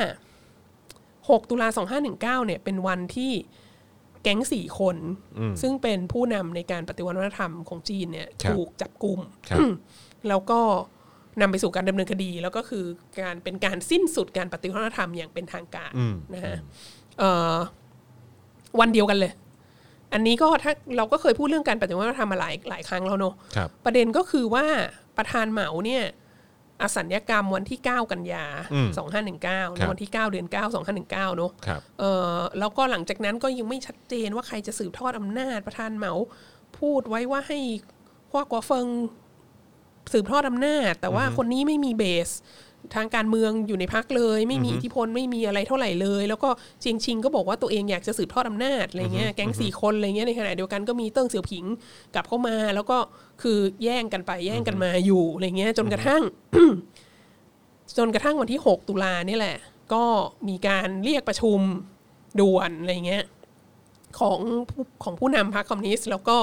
[0.70, 1.68] 6 ตุลา
[2.06, 3.32] 2519 เนี่ย เป็นวันที่
[4.24, 4.96] แก๊งสี่คน
[5.62, 9.60] ซึ่งเป็นผู้นำในการปฏิวัติวัฒนธรรมของจีนเนี่ยครับถูกจับกลุ่มครับ
[10.28, 10.60] แล้วก็
[11.40, 12.84] นำไปสู่การดำเนินคดี แล้วก็คือ
[13.20, 15.92] การเป็นการสิ้นสุดการปฏิวัติวัฒนธรรมอย่างเป็นทางการ
[16.34, 16.56] นะฮะ
[17.18, 17.54] เอ่อ
[18.80, 19.32] วันเดียวกันเลย
[20.12, 24.66] อันนี้ก็ถ้าเราก็เคยพูดเรื่องการปฏิวัติวัฒนธรรมมาหลายหลายครั้งแล้วเนอะครับประเด็นก็คือว่า
[25.16, 26.04] ประธานเหมาเนี่ย
[26.82, 28.46] อสัญญกรรมวันที่ 9 กันยา
[29.12, 30.56] 2519ในวันที่ 9 เดือน 9
[30.94, 32.04] 2519เนอะครับเอ
[32.36, 36.12] อแล้วก็หลังจากนั้นก็ยังไม่ชัดเจนว่าใครจะสืบทอดอำนาจประธานเหมา
[36.78, 37.58] พูดไว้ว่าให้
[38.30, 38.86] ฮวกัวเฟิง
[40.12, 42.30] สืบทอดอำนาจ แต่ว่าคนนี้ไม่มีเบส
[42.94, 46.50] ทางการเมืองอยู่ในพักเลย ไม่มีอิทธิพลไม่มีอะไรเท่าไหร่เลย แล้วก็
[46.80, 51.64] เจียงชิงก็บอกว่าตัวเองอยากจะสืบทอดอำนาจอะไรเงี้ยแก๊งสี่คนอะไรเงี้ยในขณะเดียวกันก็มีเติ้งเสี่ยวผิง
[52.14, 52.98] กลับเข้ามา แล้วก็
[53.42, 56.22] คือแย่งกันไปแย่งกันมาอยู่อะไรเงี้ยจนกระทั่ง
[57.98, 59.56] จนกระทั่งวันที่ 6 ตุลานี่แหละ
[59.94, 60.04] ก็
[60.48, 61.60] มีการเรียกประชุม
[62.40, 63.24] ด่วนอะไรเงี้ย
[64.18, 66.36] ของผู้ของผู้นำพรรคคอมมิวนิสต์แล้วก็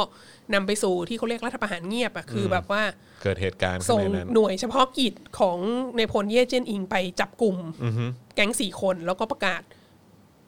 [0.53, 2.83] นำไปสู่ที่เขาเรียกรัฐประหารเงียบอะคือแบบว่า
[3.21, 5.57] เกิดเหตุการณ์ขึ้นส่งในนั้นหน่วยเฉพาะกิจของ
[5.97, 7.55] ในพลเย่เจยนอิงไปจับกลุ่ม
[8.35, 9.61] แก๊งสี่คนแล้วก็ประกาศ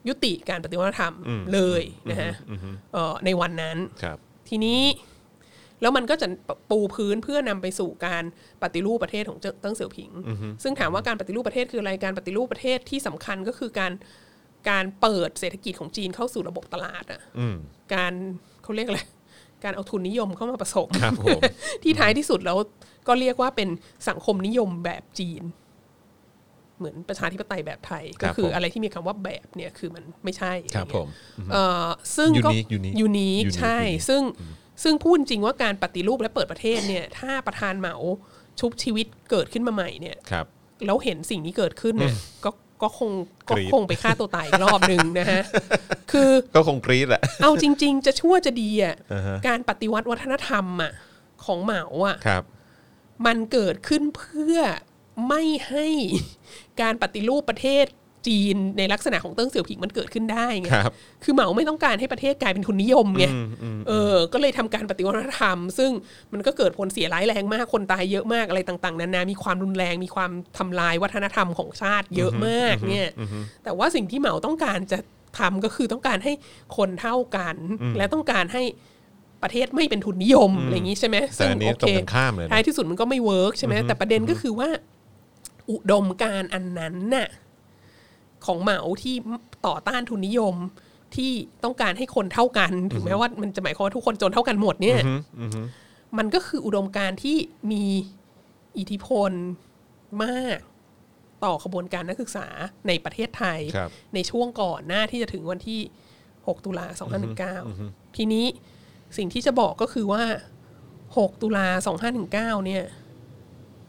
[0.08, 1.14] ยุติการปฏิวัติธรรม
[1.54, 2.32] เลยนะฮะ
[2.94, 4.18] เอ่อในวันนั้นครับ
[4.50, 4.82] ทีนี้
[5.82, 6.28] แล้วมันก็จะ
[6.72, 8.24] ปูพื้นเพื่อนำไปสู่การ
[8.64, 10.12] ปฏิรูปประเทศของเจิ้งเสี่ยวผิง
[10.64, 13.92] ซึ่งถามว่าการปฏิรูปประเทศคืออะไรการปฏิรูปประเทศที่สำคัญก็คือการ
[14.70, 17.56] การเปิดเศรษฐกิจของจีนเข้าสู่ระบบตลาดอะอืม
[17.94, 18.14] การ
[18.64, 19.02] เขาเรียกอะไร
[19.64, 21.40] การเอาทุนนิยมเข้ามาผสมครับผม
[21.84, 22.58] ที่ท้ายที่สุดแล้ว
[23.08, 23.70] ก็เรียกว่าเป็น
[24.10, 25.44] สังคมนิยมแบบจีน
[26.78, 31.08] เหมือนประชาธิปไตยแบบไทยครัก็บคือผมอะไรที่มีคำว่าแบบเนี่ยคือมันไม่ใช่ครับผม
[31.52, 34.22] เอ่อซึ่งก็ Unique Unique ยูนิค Unique ใช่ Unique ซึ่ง
[34.84, 37.96] ซึ่งพูดจริงว่าการปฏิรูปและเปิดประเทศเนี่ย ถ้าประธานเหมา
[38.60, 40.46] ชุบชีวิตเกิดขึ้นมาใหม่เนี่ยครับ
[40.86, 42.50] แล้วเห็นสิ่งนี้เกิดขึ้นเนี่ยก็
[42.84, 43.12] ก็คง
[43.50, 45.42] ก็กรี๊ดคงไปฆ่าตัวตายอีกรอบหนึ่งนะฮะ
[46.12, 50.92] คือก็คงกรี๊ดแหละเอาจริง ๆ จะชั่วจะดีอะอ่าฮะการปฏิวัติวัฒนธรรมอะ
[51.46, 52.44] ของเหมาอะครับ
[53.26, 54.58] มันเกิดขึ้นเพื่อ
[55.28, 55.88] ไม่ให้
[56.82, 57.86] การปฏิรูปประเทศ
[58.28, 63.26] จีนในลักษณะของเติ้งเสี่ยวผิงมันเกิดขึ้นได้ไงครับ คือเหมาไม่ต้องการให้ประเทศกลายเป็นทุนนิยมไง
[63.88, 65.92] เออ ก็เลยทำการปฏิวัติวัฒนธรรม ซึ่ง
[66.34, 73.10] มันก็เกิดผลเสียร้ายแรงมาก คนตายเยอะมากอะไรต่างๆนานา มีความรุนแรง มีความทำลายวัฒนธรรมของชาติเยอะมากเนี่ย
[73.64, 75.00] แต่ว่าสิ่งที่เหมาต้องการจะ
[75.40, 76.34] ทำก็คือต้องการให้
[76.78, 77.56] คนเท่ากัน
[77.98, 78.64] และต้องการให้
[79.44, 84.70] ประเทศไม่เป็นทุนนิยมอะไรอย่างนี้ใช่ไหมแต่อันนี้ตรงกันข้ามเลยนะท้ายที่สุดมันก็ไม่เวิร์กใช่ไหมแต่ประเด็นก็คือว่า
[85.72, 87.28] อุดมการณ์อันนั้นน่ะ
[88.46, 89.16] ของเหมาที่
[89.68, 90.56] ต่อต้านทุนนิยม
[91.16, 91.32] ที่
[91.64, 95.00] ต้องการให้คนเท่ากัน ถึงแม้ว่ามันจะหมายความว่าทุกคนจนเท่ากันหมดเนี่ย
[96.18, 97.38] มันก็คืออุดมการณ์ที่
[97.72, 97.84] มี
[98.78, 99.32] อิทธิพล
[100.24, 100.60] มาก
[101.44, 102.48] ต่อขบวนการนักศึกษา
[102.88, 105.82] ในประเทศไทยครับในช่วงก่อนหน้าที่จะถึงวันที่
[106.22, 106.88] 6 ตุลา
[107.52, 108.46] 2519 ทีนี้
[109.18, 110.24] สิ่งที่จะบอกก็คือว่า
[110.84, 111.68] 6 ตุลา
[112.18, 112.84] 2519 เนี่ย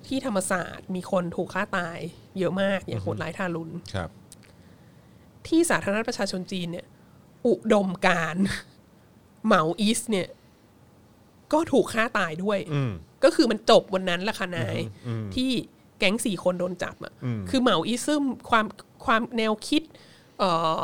[0.07, 1.99] ที่ธรรมศาสตร์มีคนถูกฆ่าตาย
[2.39, 4.11] เยอะมากอย่างโหดร้ายทารุณครับ
[5.49, 6.87] ที่สาธารณรัฐประชาชนจีนเนี่ย
[7.47, 8.45] อุดมการณ์
[9.47, 10.29] เหมาอีสเนี่ย
[11.53, 12.93] ก็ถูกฆ่าตายด้วยอืม
[13.25, 14.79] ก็คือมันจบวันนั้นแหละค่ะนาย
[15.35, 15.51] ที่
[15.99, 17.13] แก๊งสี่คนโดนจับอะ
[17.51, 18.67] คือเหมาอีซึมความ
[19.05, 19.83] ความแนวคิด
[20.39, 20.83] เอ่อ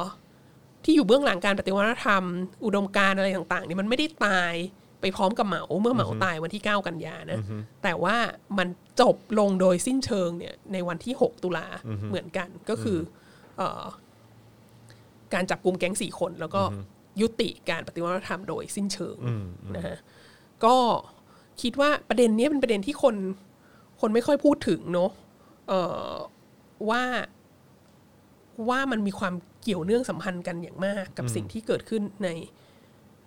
[0.85, 2.25] ที่อยู่เบื้องหลังการปฏิวัติธรรม
[2.65, 4.55] อุดมการณ์อะไรต่าง ๆ เนี่ยมันไม่ได้ตาย
[5.01, 7.39] ไปพร้อมกับเหมาเมื่อเหมาตายวันที่ 9 กันยานะ
[7.83, 8.17] แต่ว่า
[8.59, 8.69] มัน
[9.01, 11.67] จบลงโดยสิ้นเชิงเนี่ยในวันที่ 6 ตุลา
[12.09, 12.99] เหมือนกันก็คือ
[13.57, 13.83] เออ
[15.35, 16.63] การจับกลุ่มแก๊งสี่คน แล้วก็
[17.21, 19.17] ยุติการปฏิวัติธรรมโดยสิ้นเชิง
[19.77, 19.97] นะฮะ
[20.65, 20.77] ก็
[21.63, 23.17] คิดว่าประเด็นเนี้ยเป็นประเด็นที่คน
[24.01, 25.11] คนไม่ค่อยพูดถึงเนาะ
[25.69, 26.13] เอ่อ
[26.91, 27.03] ว่า
[28.69, 32.29] ว่ามันมีความเกี่ยวเนื่องสัมพันธ์กันอย่างมากกับสิ่งที่เกิดขึ้นใน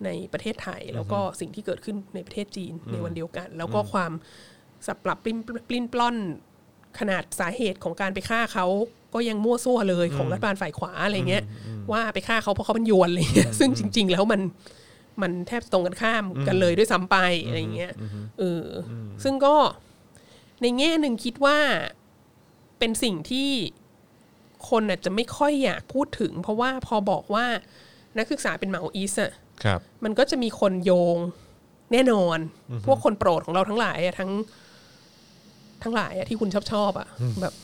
[0.04, 4.12] ในประเทศไทย แล้วก็สิ่งที่เกิดขึ้นในประเทศจีนในวันเดียวกัน แล้วก็ความ
[4.86, 5.38] สับปรับปลิ้น
[5.68, 6.16] ปลิ้นปล้อน
[6.98, 8.66] ขนาดสาเหตุของการไปฆ่าเขา
[9.14, 11.44] ก็ยังมั่วซั่วเลยของรัฐบาลฝ่ายขวาอะไรเงี้ย
[11.92, 14.40] ว่าไปฆ่าเขาเพราะเขาเป็นยวนอะไรเงี้ยซึ่งจริง ๆ แล้วมัน
[15.22, 17.92] มันแทบตรงกันข้ามกันเลยด้วยซ้ำไปอะไรเงี้ย
[18.38, 18.68] เอออ
[19.24, 19.54] ซึ่งก็
[20.62, 21.58] ในแง่หนึ่งคิดว่า
[22.78, 23.50] เป็นสิ่งที่
[24.68, 27.46] คนอาจจะไม่ค่อยอยากพูดถึง เพราะว่าพอบอกว่า
[28.18, 29.32] นักศึกษาเป็นเหมาอีสอะ
[29.64, 31.18] ครับมันก็จะมีคนโยง
[31.92, 32.38] แน่นอน
[32.86, 34.30] พวกคนโปรดของเราทั้งหลายอะทั้ง
[35.82, 37.08] ทั้งหลายอะที่คุณชอบชอบๆอะ
[37.42, 37.54] แบบ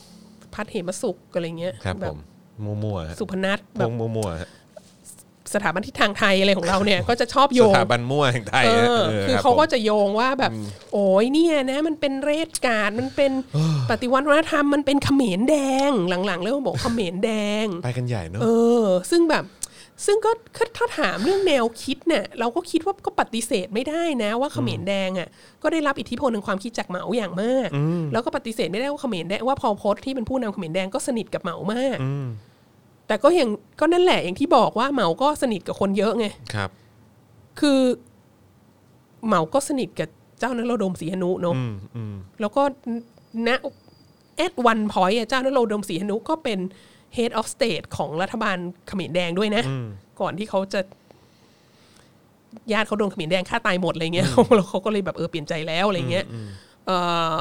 [0.54, 2.18] พัดเหมสุขอะไรเงี้ยครับแบผม
[2.64, 4.50] มั่วๆฮะสุพนัทพแบบงมั่วๆฮะ
[5.54, 10.52] สถาบันทิศทางไทยอะไรของเราเนี่ย ก็จะชอบโยสงถาบันมั่วแห่งไทยเอฮะอเออคือรับเขาก็ผมจะโยงว่าแบบ
[10.92, 13.32] โอ้ยเนี่ยนะ มันเป็นเรศกาดมันเป็น
[13.90, 15.56] ปฏิวัติวัฒนธรรมมันเป็นเขมรแด
[15.88, 15.90] ง
[16.26, 17.30] หลังๆเริ่มบอกเขมรแด
[17.64, 18.46] งไปกันใหญ่เนอะเอ
[18.82, 19.44] อ ซึ่งแบบ
[20.06, 25.28] ซึ่งก็ก็ถ้าถามเรื่องแนวคิดเนี่ยเราก็คิดว่าก็ปฏิเสธไม่ได้นะว่าเขมรแดงอะ
[25.62, 27.68] ก็ได้รับอิทธิพลทางความคิดจากเหมาอย่างมาก
[28.12, 31.98] แล้วก็ปฏิเสธไม่ได้ว่าเขมรแดงว่าพอลโพสที่เป็นผู้นำเขมรแดงก็สนิทกับเหมามาก
[33.06, 36.70] แต่ก็อย่างก็นั่นแหละอย่างที่บอกว่าเหมาก็สนิทกับคนเยอะไงครับ
[37.60, 37.80] คือ
[39.26, 40.08] เหมาก็สนิทกับ
[40.40, 42.62] เจ้านโรดมศรีหนุเนาะอืมอืมแล้วก็
[43.46, 43.48] ณ
[44.36, 46.58] แอดวันพอยเจ้านโรดมศรีหนุก็เป็น
[47.16, 48.56] head of state ของรัฐบาล
[48.88, 49.62] เขมรแดงด้วยนะ
[50.20, 50.80] ก่อนที่เขาจะ
[52.72, 56.26] ญาติเขาโดนเขมรแดงฆ่าตายหมดอะไรเงี้ยเขาแล้วเขาก็เลยแบบเออเปลี่ยนใจแล้วอะไรเงี้ย
[56.86, 56.90] เอ
[57.34, 57.36] อ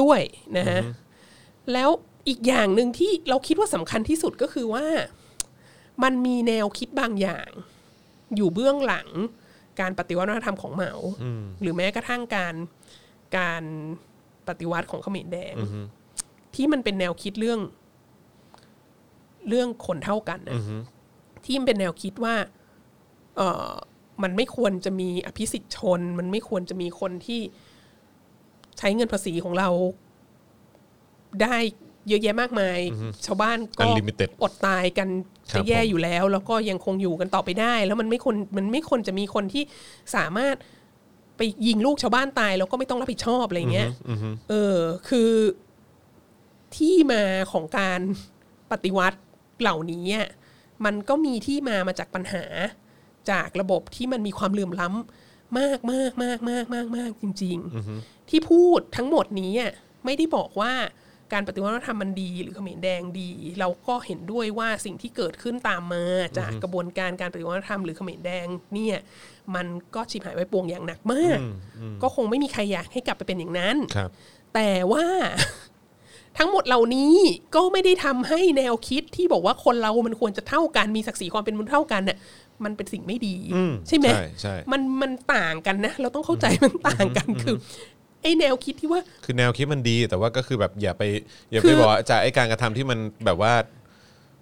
[0.00, 0.20] ด้วย
[0.56, 0.80] นะฮะ
[1.72, 1.90] แล้ว
[2.28, 4.84] อีกอย่างหนึ่งที่เราคิดว่าสำคัญที่สุดก็คือว่า
[6.02, 7.48] มันมีแนวคิดบางอย่าง
[8.36, 9.08] อยู่เบื้องหลัง
[9.80, 10.92] การปฏิวัติวัฒนธรรมของเหมา
[11.60, 12.54] หรือแม้กระทั่งการ
[13.38, 13.62] การ
[14.48, 15.54] ปฏิวัติของเขมรแดง
[16.54, 17.60] ที่มันเป็นแนวคิดเรื่อง
[19.48, 20.60] เรื่องคนเท่ากันนะ
[21.44, 22.34] ที่มันเป็นแนวคิดว่า
[23.36, 23.70] เออ
[24.22, 27.40] มันไม่ควรจะมีอภิสิทธิชน มันไม่ควรจะมีคนที่
[28.78, 29.68] ใช้เงินภาษีของเรา
[31.42, 31.56] ได้
[32.08, 32.78] เยอะแยะมากมาย
[33.26, 35.08] ชาวบ้านก็ Unlimited อดตายกัน
[35.50, 39.62] ครัจะบแย่ผมอยู่แล้ว แล้วก็ยังคงอยู่กันต่อไปได้ แล้วมันไม่ควรมันไม่ควรจะมีคนที่
[40.16, 40.56] สามารถ
[41.36, 43.90] ไปยิงลูกชาวบ้านตาย แล้วก็ไม่ต้องรับผิดชอบอะไรเงี้ย
[44.48, 44.76] เออ
[45.08, 45.30] คือ
[46.76, 47.22] ที่มา
[47.52, 48.00] ของการ
[48.70, 49.18] ปฏิวัติ
[49.60, 50.28] เหล่านี้อะ
[50.84, 52.44] มันก็มีที่มามาจากปัญหา
[53.30, 57.58] จากระบบที่มันมีความเหลื่อมล้ำมากมากมากมากมากมากจริง
[57.94, 59.72] ๆ ที่พูดทั้งหมดนี้อะ
[60.04, 60.72] ไม่ได้บอกว่า
[61.32, 66.04] การปฏิวัติวัฒนธรรมมันดีหรือเขมรแดงดี เราก็เห็นด้วยว่าสิ่งที่เกิดขึ้นตามมา
[66.38, 68.98] จากกระบวนการการปฏิวัติวัฒนธรรมหรือเขมรแดงเนี่ย
[69.54, 71.38] มันก็ชิบหายไปปวงอย่างหนักมาก
[72.02, 74.10] ก็คงไม่มีใครอยากให้กลับไปเป็นอย่างนั้นครับ
[74.54, 75.04] แต่ว่า
[76.38, 77.14] ทั้งหมดเหล่านี้
[77.54, 82.18] ก็ไม่ได้ทำให้แนวคิดที่บอกว่าคนเรามันควรจะเท่ากันมีศักดิ์ศรีความเป็นมนุษย์เท่ากันน่ะ
[82.64, 83.36] มันเป็นสิ่งไม่ดี
[83.88, 87.56] ใช่ไหมใช่ใช่มันมันต่างกันนะ เราต้องเข้าใจมันต่างกันคือ
[88.22, 91.02] ไอ้แนวคิดที่ว่า คือแนวคิดมันดีแต่ว่าก็คือแบบอย่าไป
[91.50, 93.52] อย่าไปคือบอกว่าจากไอ้การกระทำที่มันแบบว่า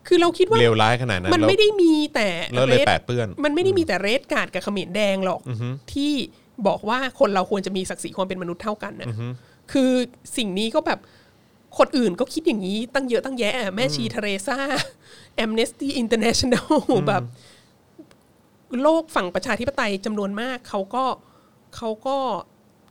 [0.07, 5.41] คือเราคิดว่าเลวร้ายขนาดนั้น มันแล้วไม่ได้มีแต่แล้วเลยรดแปดเปื้อน มันไม่ได้มีแต่ Red Guard กับเขมรแดงหรอก
[5.93, 6.13] ที่
[6.67, 9.09] บอกว่าคนเราควรจะมีศักดิ์ศรีความเป็นมนุษย์เท่ากันนะ
[9.73, 9.91] คือ
[10.37, 10.99] สิ่งนี้ก็แบบ
[11.79, 14.59] คนอื่นก็คิดอย่างนี้ตั้งเยอะตั้งแยะอะแม่ชีเทเรซา
[15.37, 16.73] Amnesty International
[17.09, 17.23] แบบ
[18.83, 21.05] โลกฝั่งประชาธิปไตยจำนวนมากเขาก็
[21.77, 22.19] เขาก็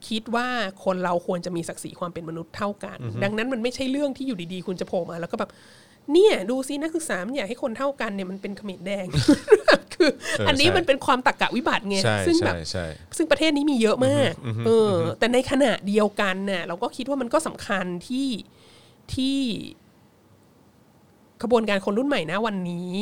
[0.09, 0.47] คิดว่า
[0.83, 5.51] คนเราควรจะมีศักดิ์ศรีความเป็นมนุษย์เท่ากัน ดังนั้นมันไม่ใช่เรื่องที่อยู่ดีๆ คุณจะโผล่มาแล้วก็แบบ
[6.13, 9.05] เนี่ยดูซินักศึกษามันอยากให้คนเท่ากันเนี่ยมันเป็นเขมรแดง
[9.93, 12.85] คือเอออันนี้ใช่มันเป็นความตรรกะวิบัติไงใช่ซึ่งแบใช่บใช่
[13.17, 14.31] ซึ่งประเทศนี้มีเยอะมาก
[14.65, 18.27] เอออแต่ในขณะเดียวกันน่ะเราก็คิดว่ามันก็สำคัญที่
[19.15, 19.39] ที่
[21.43, 22.95] ขบวนการคนรุ่นใหม่นะวันนี้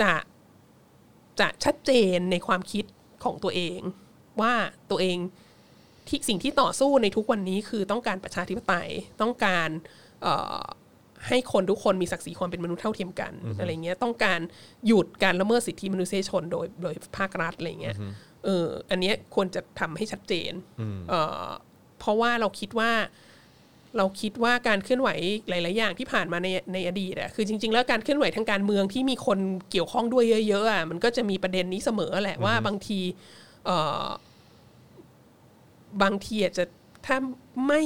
[0.00, 0.12] จะ
[1.40, 2.84] จะชัดเจนในความคิด
[3.24, 3.80] ของตัวเอง
[4.40, 4.52] ว่า
[4.90, 5.18] ตัวเอง
[6.08, 8.88] ที่สิ่งที่ต่อสู้ในทุกวันนี้คือต้องการประชาธิปไตย
[9.20, 9.68] ต้องการ
[10.22, 10.62] เอ่อ
[11.28, 14.40] ให้คนทุกคนมีศักดิ์ศรีความเป็นมนุษย์เท่าเทียมกันอะไรเงี้ยต้องการ
[14.86, 17.96] หยุดการละเมิดสิทธิมนุษยชนโดยโดยภาครัฐอะไรเงี้ย
[18.44, 20.52] เอออันเนี้ยควรจะทำให้ชัดเจน
[21.08, 21.48] เอ่อ
[21.98, 22.90] เพราะว่าเราคิดว่า
[23.96, 25.08] เราคิดว่าการเคลื่อนไหว
[25.48, 29.38] หลาย ๆ อย่างที่ผ่านมาในในอดีตอะคือจริง ๆ แล้วการเคลื่อนไหวทางการเมืองที่มีคน
[29.70, 33.00] เกี่ยวข้องด้วยเยอะ ๆอะมันก็จะมีประเด็นนี้เสมอแหละว่าบางที
[33.64, 33.70] เอ
[34.04, 34.06] อ
[36.02, 36.64] บางทีอาจจะ
[37.06, 37.16] ถ้า
[37.68, 37.82] ไม่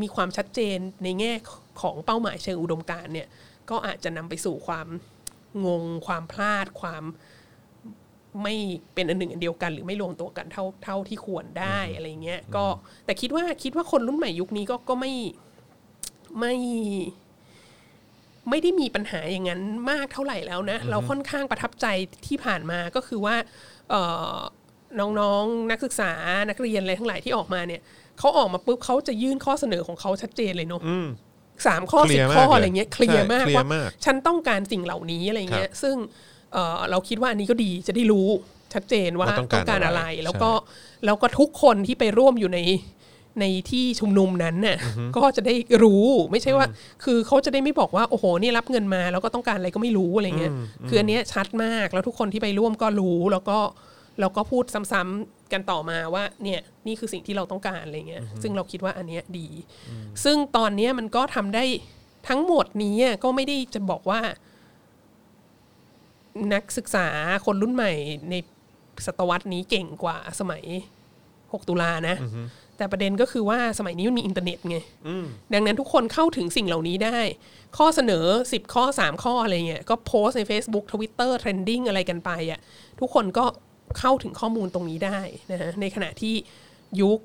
[0.00, 1.32] มีความชัดเจนในแง่
[1.80, 3.28] ของเป้าหมายเชิงอุดมการ์เนี่ย
[3.70, 4.88] ก็อาจจะนำไปสู่ความ
[5.66, 7.04] งงความพลาดความ
[8.42, 8.54] ไม่
[8.94, 12.64] เป็นอันหนึ่งอันเดียวกัน หรือไม่รวมตัวกันเท่าเท่าที่ควรได้อะไรเงี้ยก็
[13.04, 15.12] แต่คิดว่าคิดว่าคนรุ่นใหม่ยุคนี้ก็ก็ไม่
[16.38, 16.54] ไม่
[18.50, 21.86] ไม่ได้มีปัญหาอย่างนั้นมากเท่าไหร่แล้วนะ เราค่อนข้างประทับใจ
[22.26, 23.36] ที่ผ่านมาก็คือว่า
[23.90, 24.02] เอ่
[24.34, 24.36] อ
[25.00, 26.12] น้องๆนักศึกษา
[26.48, 27.80] นักเรียนอะไรทั้งหลายที่ออกมาเนี่ย
[28.18, 30.82] เขาออกมาปุ๊บเขาจะยื่นข้อเสนอของเขาชัดเจนเลยเนาะ
[31.66, 35.96] สามข้อเคลีสิยบร์มากข้อเลยอะไรเงี้ยเคลียร์ใช่มากเคลียร์ว่ามากฉันต้องการสิ่งเหล่านี้อะไรเงี้ย ซึ่ง
[36.52, 38.28] เอ่อเราคิดว่าอันนี้ก็ดีจะได้รู้
[38.74, 42.60] ชัดเจนว่าว่าต้องการอะไรอะไรแล้วก็ใช่แล้วก็ทุกคนที่ไปร่วมอยู่ใน
[43.40, 44.78] ในที่ชุมนุมนั้นน่ะ
[45.16, 46.66] ก็จะได้รู้ไม่ใช่ว่า
[47.04, 50.52] คือเขาจะได้ไม่บอกว่าโอ้โหนี่รับเงินมาแล้วก็ต้องการอะไรก็ไม่รู้อะไรเงี้ย
[50.88, 53.58] คืออันเนี้ยชัดมากแล้วทุกคนที่ไปร่วมก็รู้แล้วก็
[54.20, 59.48] แล้วก็พูดซ้ำๆกันต่อมาว่าเนี่ยนี่คือสิ่งที่เราต้องการอะไรเงี้ยซึ่งเราคิดว่าอันเนี้ยดี
[60.24, 61.64] ซึ่งตอนเนี้ยมันก็ทำได้
[62.28, 64.20] ทั้งหมดนี้ก็ไม่ได้จะบอกว่า
[66.54, 67.06] นักศึกษา
[67.46, 67.92] คนรุ่นใหม่
[68.30, 68.34] ใน
[69.06, 70.64] ศตวรรษนี้เก่งกว่าสมัย
[71.12, 72.16] 6 ตุลานะ
[72.76, 74.76] แต่ประเด็นก็คือว่าสมัยนี้มันมีอินเทอร์เน็ตไง
[75.52, 77.18] ดังนั้นทุกคนเข้าถึงสิ่งเหล่านี้ได้
[77.76, 82.60] ข้อเสนอ 10 ข้อ 3 ข้ออะไรเงี้ยก็โพสต์ใน Facebook Twitter Trending อะไรกันไปอะ
[83.00, 83.44] ทุกคนก็
[83.98, 85.20] เข้าถึงข้อมูลตรงนี้ได้
[85.52, 86.34] นะฮะในขณะที่
[87.00, 87.18] ยุค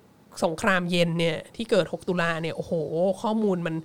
[0.43, 2.74] สงครามเย็นเนี่ยที่เกิด 6 ตุลาเนี่ยโอ้โห
[3.22, 3.76] ข้อมูลมัน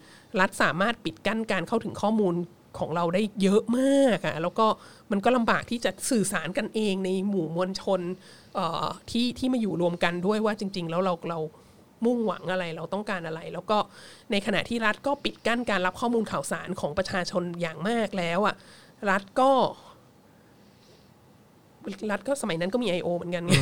[0.41, 2.35] รัฐสามารถปิดกั้นการเข้าถึงข้อมูล
[2.79, 4.67] ของเราได้เยอะมากอะแล้วก็
[5.11, 8.01] มันก็ลำบากที่จะสื่อสารกันเองในหมู่มวลชน
[9.11, 11.39] ที่ที่มาอยู่รวมกันด้วยว่าจริง ๆ แล้วเราเรา
[12.05, 13.79] มุ่งหวังอะไรเราต้องการอะไร แล้วก็
[14.31, 18.55] ในขณะที่รัฐก็ปิดกั้นการรับข้อมูลข่าวสารของประชาชนอย่างมากแล้วอะ
[19.11, 19.51] รัฐก็
[22.11, 23.09] รัฐก็สมัยนั้นก็มี I.O.
[23.17, 23.53] เหมือนกันไง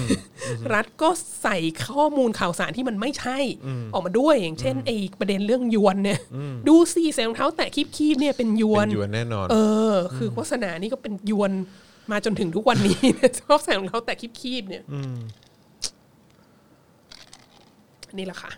[0.74, 1.08] รัฐก็
[1.42, 1.56] ใส่
[1.86, 3.38] ข้อมูลข่าวสารที่มันไม่ใช่
[3.94, 6.20] ออกมาด้วยอย่างเช่นไอ้ประเด็นเรื่องยวนเนี่ย
[6.68, 9.56] ดูสิใส่รองเท้าแตะคีบๆเนี่ยเป็นยวนเป็นหยวนแน่นอน เอ
[9.92, 11.52] อ คือโฆษณานี่ก็เป็นยวน
[12.10, 12.98] มาจนถึงทุกวันนี้
[13.40, 14.82] ชอบใส่รองเท้าแตะคีบๆเนี่ย
[18.18, 18.52] นี่แหละค่ะ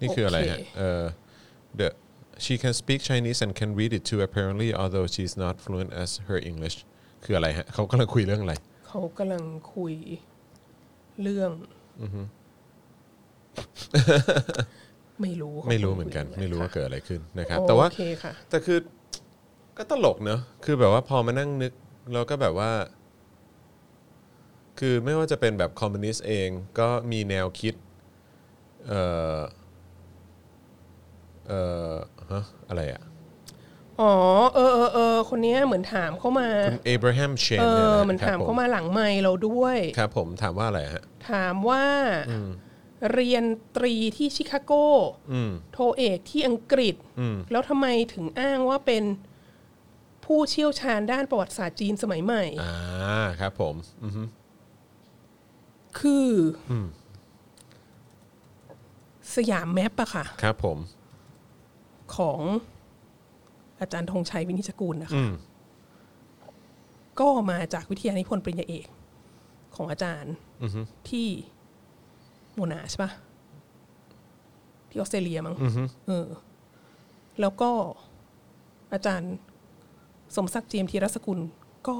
[0.00, 1.02] นี่คืออะไรฮะโอเคเออ
[1.78, 1.88] the
[2.44, 6.10] she can speak Chinese and can read it too apparently although she's not fluent as
[6.28, 6.76] her English
[7.24, 8.54] คืออะไรฮะเขากำลังคุยเรื่องอะไร
[8.88, 9.94] เขากำลังคุย
[11.22, 11.52] เรื่อง
[15.22, 18.78] ไม่รู้ไม่รู้เหมือนกัน ไม่รู้ว่าค่ะเกิดอะไรขึ้นนะครับ แต่ว่าโอเคค่ะแต่คือ
[19.76, 21.72] ก็ตลกเนอะคือแบบว่าพอมานั่งนึก
[22.12, 22.70] เราก็แบบว่า
[24.78, 26.48] คือไม่ว่าจะเป็นแบบคอมมิวนิสต์เอง
[26.78, 27.74] ก็มีแนวคิด
[28.88, 29.02] เอ่
[29.36, 29.40] อ
[31.48, 31.60] เอ่
[31.92, 31.94] อ
[32.32, 33.02] ฮะอะไรอะ
[34.00, 34.14] อ๋อ
[34.54, 41.84] เออเออเออคนเนี้ยเหมือนถามเข้ามาคุณเอ b บร h ฮัมเชนเอเนี่ยอนะมันครัถามบผเข้ามาหลังไมค์เราด้วย ครับ ผมถามว่าอะไรฮะถามว่า
[43.12, 43.44] เรียน
[43.76, 44.72] ตรีที่ชิคาโก
[45.32, 49.04] อืมโทเอกที่อังกฤษอืมแล้วทำไมถึงอ้างว่าเป็น
[50.24, 52.74] ผู้เชี่ยวชาญด้านประวัติศาสตร์จีนสมัยใหม่ อ่า
[53.40, 54.22] ครับผมอือฮึ
[55.98, 56.28] คือ
[56.70, 56.72] อ
[59.34, 60.78] สยามแมปอะค่ะ ครับผม
[62.16, 62.40] ของ
[63.80, 65.32] อาจารย์ธงชัยวินิจฉัยกูลนะคะอืม
[67.20, 68.86] ก็มาจากวิทยานิพนธ์ปริญญาเอก
[69.76, 71.28] ของอาจารย์อือฮึที่
[72.54, 73.12] โมนาใช่ปะ
[74.88, 76.28] ที่ออสเตรเลียมั้งอือฮึเออ
[77.40, 77.70] แล้วก็
[78.92, 79.32] อาจารย์
[80.36, 81.38] สมศักดิ์เจียมธีรสกุล
[81.88, 81.96] ก็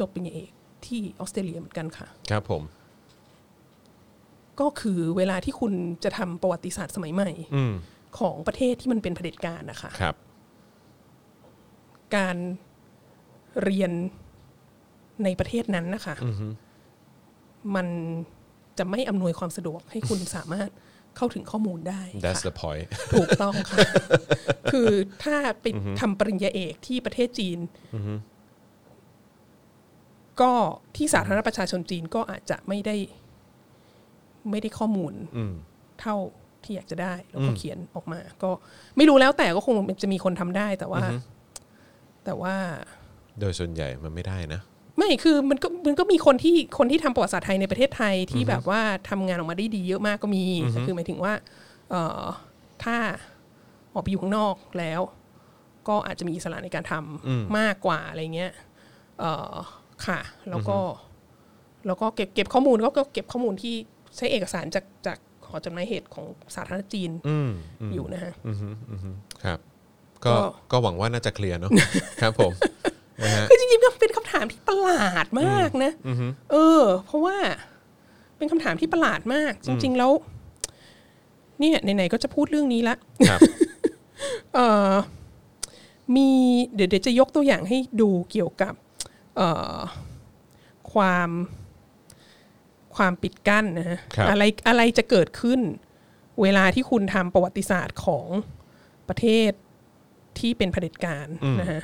[0.00, 0.50] จบปริญญาเอก
[0.86, 2.62] ที่ออสเตรเลียเหมือนกันค่ะ ครับผม
[4.60, 5.72] ก็คือเวลาที่คุณ
[6.04, 7.74] จะทำประวัติศาสตร์สมัยใหม่อืม
[8.18, 10.14] ของประเทศที่มันเป็นเผด็จการนะคะครับ
[12.16, 12.36] การ
[13.62, 13.92] เรียน
[15.24, 16.14] ในประเทศนั้นนะคะ
[17.74, 17.86] มัน
[18.78, 20.70] จะไม่อำนวยความสะดวกให้คุณสามารถ
[21.16, 23.78] เข้าถึงข้อมูลได้ that's ค่ะ the point ถูกต้องค่ะ
[24.72, 24.90] คือ
[25.24, 25.66] ถ้าไป
[26.00, 27.58] ทำปริญญาเอกที่ประเทศจีน
[30.40, 30.52] ก็
[30.96, 32.96] ที่สาธารณประชาชนจีนก็อาจจะไม่ได้
[34.50, 35.54] ไม่ได้ข้อมูลอืม
[36.00, 36.16] เท่า
[36.66, 38.50] ที่อยากจะได้ แล้วก็เขียนออกมา ก็
[38.96, 41.02] ไม่รู้แล้วแต่ก็คงจะมีคนทำได้แต่ว่า
[42.24, 42.54] แต่ว่า
[43.40, 44.60] โดยส่วนใหญ่มันไม่ได้นะ
[44.98, 51.32] ไม่คือมันก็มันก็มีคนที่คนที่ทำประวัติศาสตร์ไทยในประเทศไทยที่แบบว่าทำงานออกมาได้ดีเยอะมากก็มีแต่คือหมายถึงว่า
[51.90, 52.22] เอ่อ
[52.84, 52.96] ถ้า
[53.94, 55.00] ออกไปอยู่ข้างนอกแล้ว
[55.88, 58.52] ก็อาจจะมีอิสระในการทำมากกว่าอะไรเงี้ย
[59.20, 59.52] เอ่อ
[60.06, 60.78] ค่ะ แล้วก็
[61.86, 63.74] แล้วก็เก็บเก็บข้อมูลก็ก็เก็บข้อมูลที่
[64.16, 67.50] ใช้เอกสารจากจาก หอจดหมายเหตุของสาธารณจีนอืม
[67.94, 69.10] อยู่นะฮะอือฮึอือฮึ
[69.44, 69.58] ครับ
[70.24, 70.36] ก็ก็
[70.72, 71.70] ก็หวังว่าน่าจะเคลียร์เนาะ
[72.22, 72.52] ครับผม
[73.24, 75.92] นะฮะคือจริงๆก็เป็นคำถามที่ประหลาดมากนะ
[76.52, 77.36] เออ เพราะว่า
[78.36, 80.12] เป็นคำถามที่ประหลาดมาก จริง ๆ แล้ว
[81.60, 82.96] เนี่ยไหนๆก็จะพูดเรื่องนี้ละ
[83.28, 83.40] ครับ
[84.54, 84.92] เอ่อ
[86.16, 86.28] มี
[86.74, 88.74] เดี๋ยวเดี๋ยวจะยกตัวอย่างให้ดูเกี่ยวกับ
[89.36, 89.76] เอ่อ
[90.92, 91.30] ความ
[92.96, 95.60] ความปิดกั้นนะฮะครับอะไรอะไรจะเกิดขึ้น
[96.42, 98.26] เวลาที่คุณทำประวัติศาสตร์ของ
[99.08, 99.50] ประเทศ
[100.38, 101.26] ที่เป็นเผด็จการ
[101.60, 101.82] นะฮะ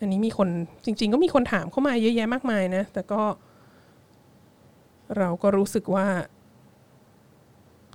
[0.00, 0.48] อันนี้มีคน
[0.84, 3.22] จริง ๆ ก็มีคนถามเข้ามาเยอะแยะมากมายนะ แต่ก็
[5.18, 6.06] เราก็รู้สึกว่า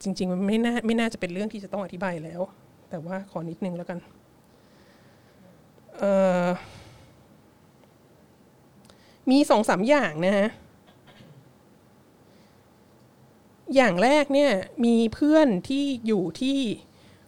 [0.04, 2.42] จริง ๆ มันไม่น่าไม่น่าจะเป็นเรื่องที่จะต้องอธิบายแล้ว
[2.90, 4.00] แต่ว่าขอนิดนึงแล้วกัน
[5.98, 6.46] เอ่อ
[9.30, 10.50] มีสองสามอย่างนะฮะ
[13.76, 14.52] อย่างแรกเนี่ย
[14.86, 16.60] มีเพื่อนที่อยู่ที่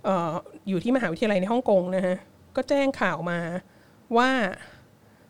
[0.05, 0.33] เอ่อ
[0.69, 2.17] อยู่ที่มหาวิทยาลัยในฮ่องกงนะฮะ
[2.55, 3.39] ก็แจ้งข่าวมา
[4.17, 4.31] ว่า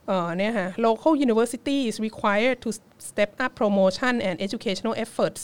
[0.08, 2.70] เอ่อเนี่ยค่ะ local universities required to
[3.10, 5.42] step up promotion and educational efforts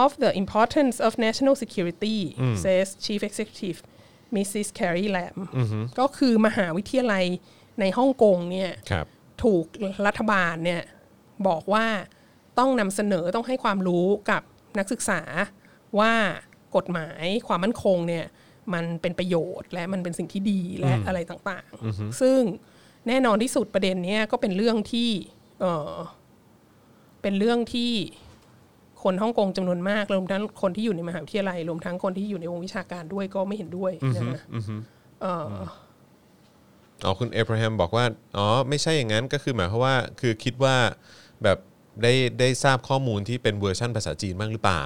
[0.00, 2.18] of the importance of national security
[2.64, 3.78] says chief executive
[4.36, 4.66] Mrs.
[4.78, 5.36] Carrie Lam
[5.98, 7.24] ก็คือมหาวิทยาลัย
[7.80, 9.06] ในฮ่องกงเนี่ยครับ
[9.42, 9.64] ถูก
[10.06, 10.82] รัฐบาลเนี่ย
[11.48, 11.86] บอกว่า
[12.58, 14.42] ต้องนำเสนอต้องให้ความรู้กับ
[14.78, 15.20] นักศึกษา
[15.98, 16.12] ว่า
[16.76, 18.26] กฎหมายความมั่นคงเนี่ย
[18.74, 22.40] มันเป็นประโยชน์และมันเป็นสิ่งที่ดีและอะไรต่างๆ ซึ่ง
[23.08, 25.10] แน่นอนที่สุดประเด็นเนี้ยก็เป็นเรื่องที่
[25.60, 25.94] เออ
[27.22, 27.92] เป็นเรื่องที่
[29.02, 34.42] คนฮ่องกงจำนวนมากรวมทั้งคนที่อยู่ในมหาวิทยาลัยรวมทั้งคนที่อยู่ในวงวิชาการด้วยก็ไม่เห็นด้วยนะฮะ
[37.04, 38.04] อ๋อคุณเอ b บร a ฮมบอกว่า
[38.36, 40.76] อ๋อ ไม่ใช่อย่างนั้นก็คือหมายความว่า คือคิดว่า
[41.42, 41.58] แบบ
[42.02, 44.84] ได้ได้ทราบข้อมูลที่เป็นเวอร์ชั่นภาษาจีนบ้างหรือเปล่า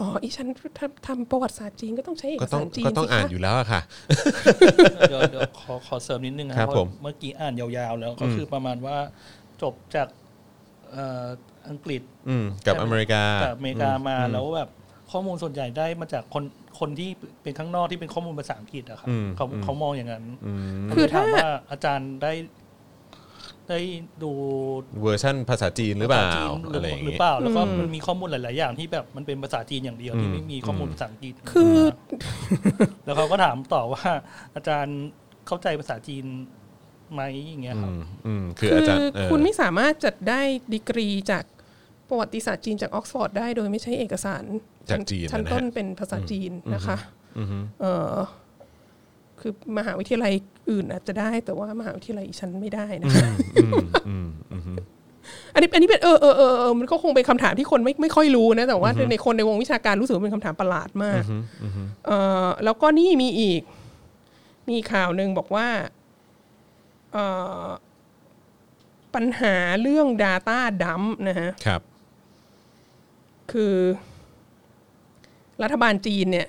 [0.00, 0.46] อ๋ออีฉัน
[0.78, 3.80] ทำทำประวัติศาสตร์จีนก็ต้องใช้เอกสารจีนสิคะก็ต้องก็ต้องอ่านอยู่แล้วอะค่ะ
[5.08, 8.96] เดี๋ยวเดี๋ยวขอขอเสริมนิดนึงนะครับผมเมื่อกี้อ่านยาวๆแล้วก็คือประมาณว่า
[9.62, 10.08] จบจาก
[10.92, 11.26] เอ่อ
[11.68, 14.70] อังกฤษอืมกับอเมริกากับอเมริกามาแล้วแบบ
[15.12, 16.44] ข้อมูลส่วนใหญ่ได้มาจากคน
[16.78, 17.10] คนที่
[17.42, 20.24] เป็นข้างนอกที่เป็นข้อมูลภาษาอังกฤษอะครับอืมเขาเขามองอย่างนั้น
[20.94, 22.32] คือถ้าถามว่าอาจารย์ได้
[23.68, 23.80] ได้
[24.22, 24.30] ดู
[25.02, 31.78] เวอร์ชั่นภาษาจีนหรือเปล่าภษจีนหรืออะไรอย่างหรืองี้ เปล่า แล้วก็มันมีข้อมูลหลาย ๆ อย่างที่แบบมันเป็นภาษาจีนอย่างเดียวที่ไม่มีข้อมูลภาษาอังกฤษคือ
[33.04, 34.04] แล้วเขาก็ถามต่อว่า
[34.54, 34.98] อาจารย์
[35.46, 36.24] เข้าใจภาษาจีน
[37.12, 40.40] ไหมอย่างเงี้ยครับ อืมอืมคือคืออาจารย์เออคุณไม่สามารถจบได้
[40.74, 41.44] ดีกรีจาก
[42.08, 44.44] ประวัติศาสตร์จีนจากออกซฟอร์ดได้โดยไม่ใช้เอกสาร
[44.90, 46.96] จากจีนนะฮะชั้นต้นเป็นภาษาจีนนะคะ
[47.80, 48.14] เออ
[49.40, 50.32] คือมหาวิทยาลัย
[50.70, 53.30] อื่นอาจจะได้ แต่ว่ามหาวิทยาลัยอีฉันไม่ได้นะคะ
[55.54, 61.22] อันนี้อันนี้เป็นเออเออเออมันก็คงเป็นคำถามที่คนไม่ไม่ค่อยรู้นะ แต่ว่าในคนในวงวิชาการรู้สึกว่าเป็นคำถามประหลาดมาก
[62.06, 62.10] เอ
[62.44, 63.62] อแล้วก็นี่มีอีก
[64.68, 65.68] มีข่าวหนึ่งบอกว่า
[67.12, 67.18] เอ
[67.64, 67.66] อ
[69.14, 71.80] ปัญหาเรื่อง Data Dump นะฮะครับ
[73.52, 73.76] คือ
[75.62, 76.48] รัฐบาลจีนเนี่ย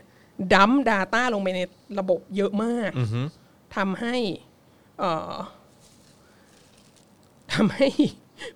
[0.54, 1.62] ดัม Data ลงไปใน
[2.00, 2.92] ระบบเยอะมาก
[3.76, 4.16] ทำให้
[5.00, 5.34] เอ่อ
[7.54, 7.88] ทำให้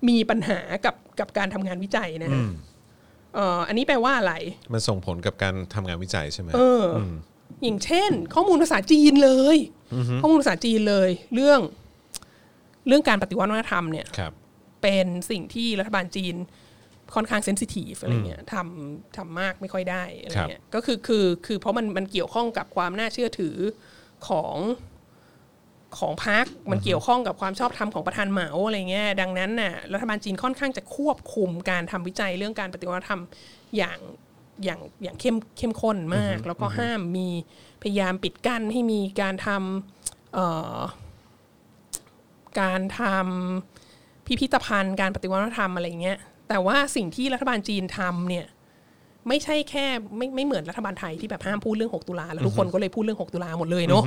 [0.09, 2.43] มีปัญหากับกับการทำงานวิจัยนะฮะ
[3.35, 4.33] เอ่ออันนี้แปลว่าอะไร
[4.73, 6.99] มันส่งผลกับการทำงานวิจัยใช่ไหมเอออ
[7.63, 9.57] อย่างเช่น ข้อมูลภาษาจีนเลย
[10.21, 11.59] ข้อมูลภาษาจีนเลย เรื่อง
[12.87, 14.31] เรื่องการปฏิวัติวัฒนธรรมเนี่ยครับ
[14.81, 16.35] เป็นสิ่งที่รัฐบาลจีน
[17.15, 23.55] ค่อนข้างเซนซิทีฟอะไรเงี้ยทำทำมากไม่ค่อยได้อะไรเงี้ยก็คือคือคือเพราะมันมันเกี่ยวข้องกับความน่าเชื่อถือ
[24.27, 24.57] ของ
[25.99, 33.21] ของพรรคมันเกี่ยวข้องกับความชอบธรรมของประธานเหมาอะไรเงี้ยดังนั้นน่ะรัฐบาลจีนค่อนข้างจะควบคุมการทำวิจัยเรื่องการปฏิวัติธรรม
[33.77, 33.99] อย่าง
[34.63, 37.27] อย่างอย่างเข้มเข้มข้นมาก แล้วก็ห้ามมี
[37.81, 40.77] พยายามปิดกั้นให้มีการทำเอ่อ
[42.61, 46.17] การทำพิพิธภัณฑ์การปฏิวัติวัฒนธรรมอะไรเงี้ย
[46.49, 48.45] แต่ว่าสิ่งที่รัฐบาลจีนทำเนี่ย
[49.27, 49.85] ไม่ใช่แค่
[50.17, 54.03] ไม่ไม่เหมือนรัฐบาลไทยที่แบบห้ามพูดเรื่อง 6 ตุลาแล้วทุกคนก็เลยพูดเรื่อง 6 ตุลาหมดเลยเนาะ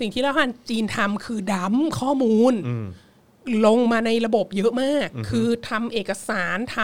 [0.00, 2.54] สิ่งที่รัฐบาลจีนทำคือดัมข้อมูล
[3.66, 6.78] ลงมาในระบบเยอะมาก คือทำเอกสารท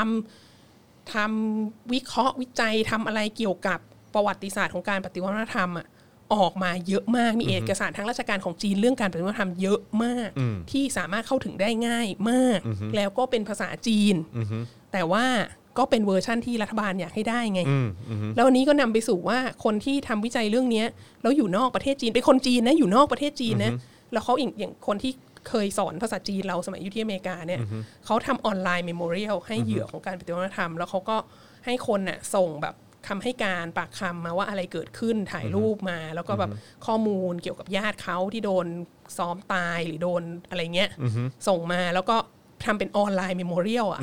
[0.53, 3.79] ำทำวิเคราะห์วิจัยทำอะไรเกี่ยวกับ
[4.15, 5.87] ประวัติศาสตร์ของการปฏิวัติวัฒนธรรมอะ
[6.35, 10.31] ออกมาเยอะมากมีเอกสารทางราชการของจีนเรื่องการปฏิวัติวัฒนธรรมเยอะมาก
[10.71, 12.59] ที่สามารถเข้าถึงได้ง่ายมาก
[12.97, 14.15] แล้วก็เป็นภาษาจีน
[14.93, 15.25] แต่ว่า
[15.79, 17.61] ก็เป็นเวอร์ชั่นที่รัฐบาลอยากให้ได้ไง
[18.37, 20.87] แล้วอันนี้ก็นำไปสู่ว่าคนที่ทำวิจัยเรื่องเนี้ย
[21.23, 23.73] แล้วอยู่นอกประเทศจีนเป็นคนจีนนะอยู่นอกประเทศจีนนะ
[24.13, 25.13] แล้วเขาอย่างอย่างคนที่
[25.49, 27.61] เคยสอนภาษาจีนเราสมัยอยู่ที่อเมริกาเนี่ย
[28.07, 31.17] เขาทำ online memorial ให้เหยื่อของการปฏิวัติวัฒนธรรม แล้วเขาก็
[31.65, 32.75] ให้คนน่ะส่งแบบ
[33.09, 36.51] คำให้การปากคำมาว่าอะไรเกิดขึ้นถ่ายรูปมา แล้วก็แบบ
[36.87, 38.67] ข้อมูลเกี่ยวกับญาติเขาที่โดน
[39.19, 40.91] ซ้อมตายหรือโดนอะไรเงี้ย
[41.49, 42.17] ส่งมาแล้วก็
[42.65, 44.01] ทำเป็น online memorial อะ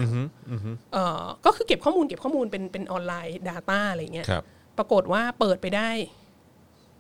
[0.93, 4.43] เอ่อก็คือเก็บข้อมูลเก็บข้อมูลเป็นเป็นออนไลน์ Data อะไรเงี้ยครับ
[4.77, 5.89] ปรากฏว่าเปิดไปได้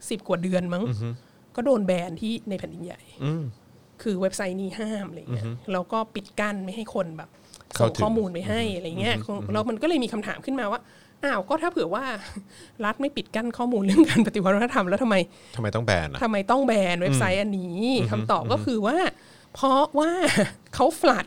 [0.09, 0.83] สิบกว่าเดือนมั้ง
[1.55, 3.01] ก็โดนแบนที่ในแผ่นดินใหญ่
[4.03, 7.29] คือเว็บไซต์นี้ห้ามอะไรเงี้ยแล้วก็ปิดกั้นไม่ให้คนแบบ
[7.79, 9.15] ส่งเข้าถึงข้อมูลไปให้อะไรเงี้ย
[9.53, 10.81] แล้วมันก็เลยมีคำถามขึ้นมาว่า
[11.23, 12.05] อ้าวก็ถ้าเผื่อว่า
[12.85, 15.15] รัฐไม่ปิดกั้นข้อมูลเรื่องการปฏิวัติวัฒนธรรมแล้วทำไม
[15.55, 18.97] ทำไมต้องแบนอะทำไมต้องแบนเว็บไซต์อันนี้คำตอบก็คือว่า
[19.55, 20.11] เพราะว่า
[20.75, 21.25] เขาฟลัด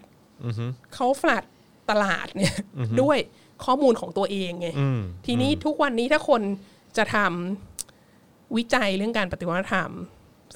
[0.95, 1.45] เขาฟลัด
[1.91, 2.55] ตลาดเนี่ย
[3.03, 3.18] ด้วย
[3.64, 4.68] ข้อมูลของตัวเองไง
[5.26, 6.43] ทีนี้ทุกวันนี้ถ้าคน
[6.97, 7.16] จะท
[7.87, 9.91] ทำวิจัยเรื่องการปฏิวัติวัฒนธรรม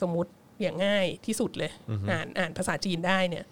[0.01, 0.30] สมมติ
[0.62, 1.70] อย่างง่ายที่สุดเลย
[2.11, 3.45] อ่านอ่านภาษาจีนได้เนี่ย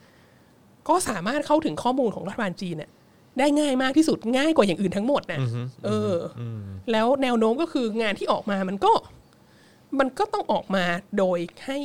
[0.88, 2.90] ก็สามารถเข้าถึงข้อมูลของรัฐบาลจีนเนี่ย
[3.38, 5.40] ได้ง่ายมากที่สุดง่ายกว่าอย่างอื่นทั้งหมดนะ
[5.84, 6.42] เอออ
[6.92, 8.92] แล้วแนวโน้มก็คืองานที่ออกมามันก็
[9.98, 10.84] มันก็ต้องออกมา
[11.18, 11.78] โดยให้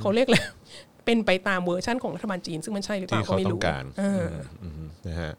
[0.00, 0.48] เขาเรียกแล้ว
[1.08, 5.32] เป็นไปตามเวอร์ชั่นของรัฐบาลจีน ซึ่งมันใช่หรือเปที่ล่าก็ไม่รู้ที่เขาต้องการเออออืมนะฮะ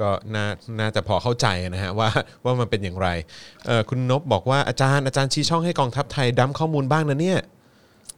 [0.00, 0.46] ก็น่า
[0.80, 2.08] น่าจะพอเข้าใจนะฮะว่า
[2.44, 3.08] ว่ามันเป็นอย่างไร
[3.66, 7.40] เอ่อคุณนบบอกว่าอาจารย์อาจารย์ชี้ช่องให้กองทัพไทยดั้มข้อมูลบ้างนะเนี่ย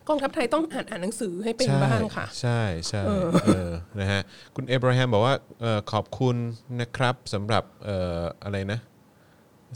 [0.09, 3.03] กองทัพไทยต้องอ่านอ่านหนังสือให้เป็นบ้างค่ะ ใช่ใช่
[3.45, 4.21] เออนะฮะ
[4.55, 6.37] คุณเอบราฮัมบอกว่าเอ่อขอบคุณ
[6.81, 8.81] นะครับสำหรับเอ่ออะไรนะ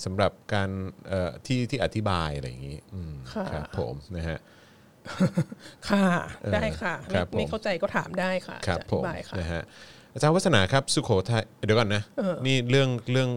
[0.04, 0.70] สำหรับการ
[1.08, 4.38] เอ่อที่ที่อธิบายอะไรอย่างนี้อืมค่ะครับผมนะฮะ
[5.88, 6.06] ค่ะ
[6.42, 9.62] เออได้ค่ะครัไม่บผมไม่เข้าใจก็ถามได้ค่ะครับจะอผธิมบายค่ะนะฮะ
[10.12, 12.02] อาจารย์วัฒนาครับสุโขทัยเดี๋ยวก่อนนะ
[12.46, 13.28] นี่เรื่องเรื่อง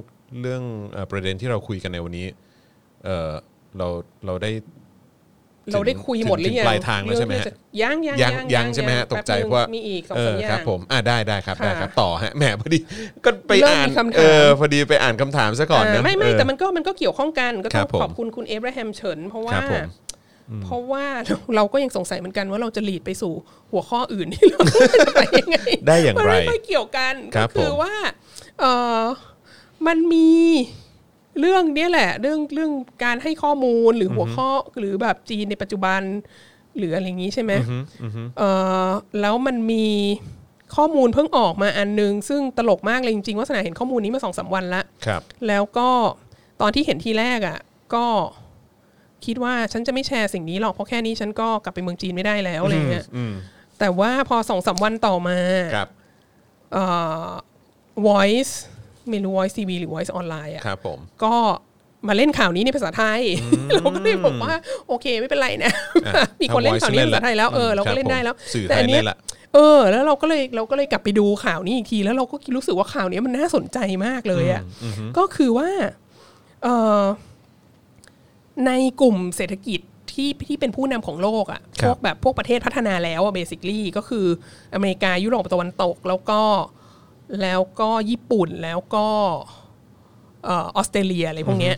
[0.42, 0.62] เรื่อง
[0.92, 2.28] เอ่อประเด็นที่เราคุยกันในวันนี้
[3.06, 3.32] เออ
[3.78, 3.88] เรา
[4.26, 4.52] เราได้
[5.74, 12.80] เราได้คุยหมดหรือยังถึงปลายทางแล้วใช่ไหมฮะเรื่องที่จยังยังยังยังใช่ไหมฮะตกใจแป๊บนึงเพราะว่ามีอีกสองเอสาอมอย่าครับงผมอ่าได้ได้ครับค่ะได้ครับต่อฮะแหมพอดี
[13.26, 19.84] ก็ไปเริ่มอ่านมีคำถามเออพอดีไปอ่านคำถามซะก่อนอ่านะไม่ไม่เออแต่มันก็มันก็เกี่ยวข้องกันก็ครัต้อบงผมขอบคุณคุณเอฟราแฮมเฉินเพราะคว่ารับผม
[20.64, 21.06] เพราะว่า
[21.56, 23.34] เราก็ยังสงสัยเหมือนกันว่าเราจะหลีดไปสู่
[23.72, 24.62] หัวข้ออื่นที่เรา
[25.06, 27.94] จะไปยังไงได้อย่างมันไรไม่ค่อยเกี่ยวกันครัก็บคือผมว่า
[28.60, 28.66] เอ
[29.00, 29.02] อ
[29.88, 30.30] มันมี
[31.40, 32.72] เรื่องเนี้ยแหละ เรื่องเรื่อง
[33.04, 34.50] การให้ข้อมูลหรือหัวข้อ
[34.80, 36.02] หรือแบบจีนในปัจจุบัน
[36.78, 37.52] หรืออะไรอย่างนี้ใช่ไหม
[38.38, 38.44] เอ
[38.86, 38.90] อ
[39.22, 39.88] แล้วมันมี
[40.76, 45.90] ข้อมูลเพิ่งออกมาอันนึง ซึ่งตลกมากเลยจริงๆว่าสนาเห็นข้อมูลนี้มาสองสามวันละครับ แล้วก็
[46.62, 47.60] ตอนที่เห็นทีแรกอะ
[47.94, 48.06] ก็
[49.26, 53.34] คิดว่าฉันจะไม่แชร์สิ่งนี้หรอกเพราะแค่นี้ฉันก็กลับไปเมืองจีนไม่ได้แล้วอะไรเงี้ยอืม
[53.80, 55.38] แต่ว่าพอสองสามวันต่อมา
[55.76, 55.88] ครับ
[56.74, 56.86] เอ่
[57.26, 57.30] อ
[58.08, 58.54] voice
[59.10, 61.36] ไม่รู้ voice TV หรือ voice ออนไลน์อะครับผมก็
[62.08, 63.22] มาเล่นข่าวนี้ในภาษาไทย
[63.74, 64.54] เราก็เลยบอกว่า
[64.88, 65.72] โอเคไม่เป็นไรนะ
[66.08, 69.18] อะมีคนเล่นถ้าข่าวนี้ในภาษาไทยแล้วเอออืมเราครัก็บเล่นได้แล้วผมสื่อไทแต่ยอันเนี้ยเล่นละ
[69.54, 74.62] เออ แล้วเราก็เลยเราก็เลยกลับไปดูข่าวนี้อีกที แล้วเราก็รู้สึกว่าข่าวนี้มันน่าสนใจมากเลยอะ
[75.18, 75.70] ก็คือว่า
[76.64, 76.68] เอ
[77.00, 77.02] อ
[78.68, 78.72] ใน
[79.02, 79.80] กลุ่มเศรษฐกิจ
[80.12, 84.26] ที่ที่เป็นผู้นำของโลกอะ่ะครับพวกแบบพวกประเทศพัฒนาแล้วอะ basically ก็คือ
[84.74, 86.42] อเมริกายุโรปตะวันตก แล้วก็
[87.42, 89.08] แล้วก็ญี่ปุ่นแล้วก็
[90.46, 91.76] เอ่อออสเตรเลียอะไรพวกเนี้ย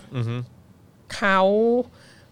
[1.15, 1.39] เขา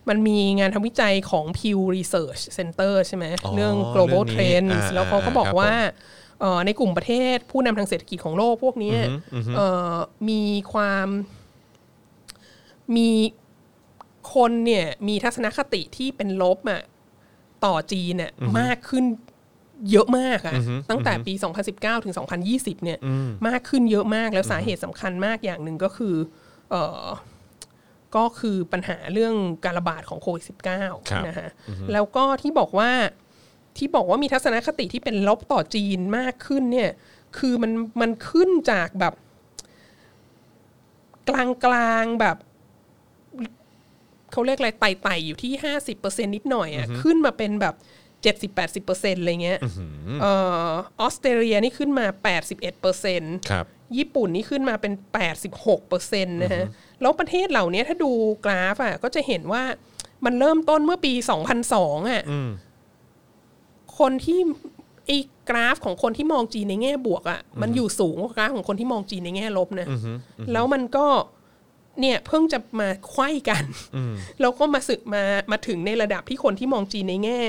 [0.09, 5.73] มันมีงานทำวิจัยของ Pew Research Center ใช่ไหมอ๋อเรื่อง global เรื่องนี้ trends อ่าแล้วเขาก็บอกครับว่า
[6.39, 8.99] เอ่อในกลุ่มประเทศผู้นำทางเศรษฐกิจของโลกพวกเนี้ย
[9.55, 9.95] เอ่อ
[10.29, 10.41] มี
[10.73, 11.07] ความ
[12.95, 13.09] มี
[14.33, 16.81] คนเนี่ยมีทัศนคติที่เป็นลบอะ
[17.65, 19.05] ต่อจีนน่ะมากขึ้น
[19.91, 20.55] เยอะมากอะ
[20.89, 21.33] ตั้งแต่ปี
[21.69, 22.13] 2019 ถึง
[22.49, 22.99] 2020 เนี่ย
[23.47, 26.15] มากขึ้นเยอะมากแล้วสาเหตุสำคัญมากอย่างหนึ่งก็คือ
[26.69, 27.05] เอ่อ
[28.15, 29.33] ก็คือปัญหาเรื่อง
[29.65, 30.59] การระบาดของโควิดครับ
[31.01, 31.49] -19 นะฮะ
[31.93, 32.91] แล้วก็ที่บอกว่า
[33.77, 36.89] ที่บอกว่ามีทัศนคติที่เป็นลบต่อจีนมากขึ้นเนี่ย
[37.37, 37.71] คือมัน
[38.01, 39.13] มันขึ้นจากแบบ
[41.29, 42.37] กลางกลางๆแบบ
[44.31, 47.75] เขาเรียกอะไรไต่ๆอยู่ที่ห้าสิบเปอร์เซ็นนิดหน่อยอะขึ้นมาเป็นแบบ
[48.23, 49.59] เจ็ดสิบแปดสิบเปอร์เซ็นอะไรเงี้ย
[50.21, 50.33] เอ่
[50.69, 50.71] อ
[51.01, 53.21] ออสเตรเลียนี่ขึ้นมาแปดสิบเอ็ดเปอร์เซ็น
[53.51, 53.65] ครับ
[53.97, 56.65] ญี่ปุ่นนี่ขึ้นมาเป็นแปดสิบหกเปอร์เซ็นต์นะฮะ
[57.01, 58.11] แล้วประเทศเหล่านี้ถ้าดู
[58.45, 59.63] กราฟอะก็จะเห็นว่า
[60.25, 62.21] มันเริ่มต้นเมื่อปีสองพันสองอะ
[63.99, 64.39] คนที่
[65.07, 65.17] ไอ้
[65.49, 69.87] กราฟของคนที่มองจีนในแง่บวกอะมันอยู่สูงกว่ากราฟของคนที่มองจีนในแง่ลบนะ
[70.51, 71.05] แล้วมันก็
[71.99, 73.63] เนี่ยเพิ่งจะมาไขว้กัน
[74.41, 77.39] แล้วก็มาสึกมามาถึงในระดับที่คนที่มองจีนในแง่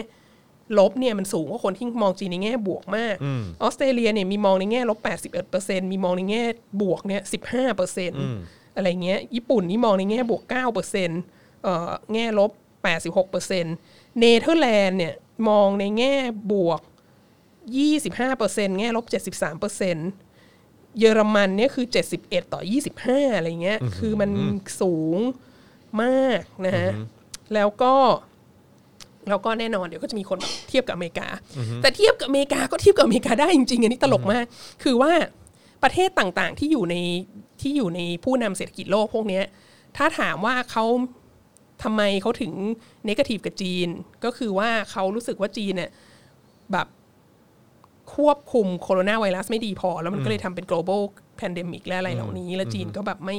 [0.78, 3.16] ลบเนี่ยมันสูงกว่าคนที่มองจีนในแง่บวกมาก
[3.62, 4.98] ออสเตรเลียเนี่ยมีมองในแง่ลบ
[5.46, 6.44] 81%มีมองในแง่
[6.82, 7.22] บวกเนี่ย
[7.78, 12.50] 15%อะไรเงี้ยญี่ปุ่นนี่มองในแง่บวก9%เอ่อแง่ลบ
[13.10, 15.14] 86%เนเธอร์แลนด์เนี่ย
[15.48, 16.14] มองในแง่
[16.52, 16.80] บวก
[17.78, 21.86] 25%แง่ลบ 73%เยอรมันเนี่ยคือ
[22.18, 22.60] 71 ต่อ
[22.98, 24.30] 25 อะไรเงี้ย คือมัน
[24.80, 25.18] สูง
[26.02, 26.90] มากนะฮะ
[27.54, 27.94] แล้วก็
[29.28, 31.28] แล้วก็แน่นอนเดี๋ยวก็จะมีคนแบบเทียบกับอเมริกา
[31.82, 34.44] แต่เทียบกับอเมริกาก็เทียบกับอเมริกาได้จริงๆอันนี้ตลกมาก
[34.82, 35.12] คือว่า
[35.82, 36.96] ประเทศต่างๆที่อยู่ใน
[37.60, 39.44] ที่อยู่ในผู้นำเศรษฐกิจโลกพวกเนี้ย
[39.96, 40.84] ถ้าถามว่าเขา
[41.82, 42.52] ทำไมเขาถึง
[43.06, 43.88] เนกาทีฟกับจีน
[44.24, 45.90] ก็คือว่าเขารู้สึกว่าจีนเนี่ย
[46.72, 46.86] แบบ
[48.14, 51.02] ควบคุมโคโรนาไวรัสไม่ดีพอ แล้วมันก็เลยทำเป็น global
[51.40, 53.36] pandemic และอะไรเหล่านี้ แล้วจีนก็แบบไม่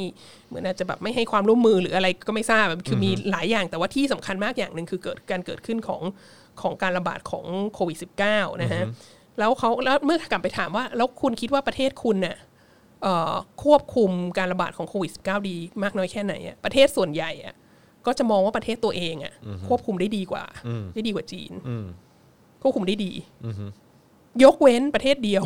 [0.48, 6.02] เหมือนอาจจะแบบไม่ให้ความร่วมมือหรืออะไรก็ไม่ทราบคือมีหลายอย่างแต่ว่าที่สำคัญมากอย่างหนึ่งคือเกิดการเกิดขึ้นของ
[6.62, 7.98] ของการระบาดของโควิด
[8.30, 8.84] -19 นะฮะ
[9.40, 12.36] แล้วเขาแล้วเมื่อกลับไปถามว่า แล้วคุณคิดว่าประเทศคุณเนี่ย
[13.04, 17.56] เอ่อควบคุมการระบาดของโควิด -19 ดีมากน้อยแค่ไหนอะประเทศส่วนใหญ่อะ
[18.06, 19.34] ก็จะมองว่าประเทศตัวเองอะ
[19.68, 20.44] ควบคุมได้ดีกว่า
[20.94, 21.52] ได้ดีกว่าจีน
[22.62, 23.12] ควบคุมได้ดี
[24.44, 25.44] ยกเว้นประเทศเดียว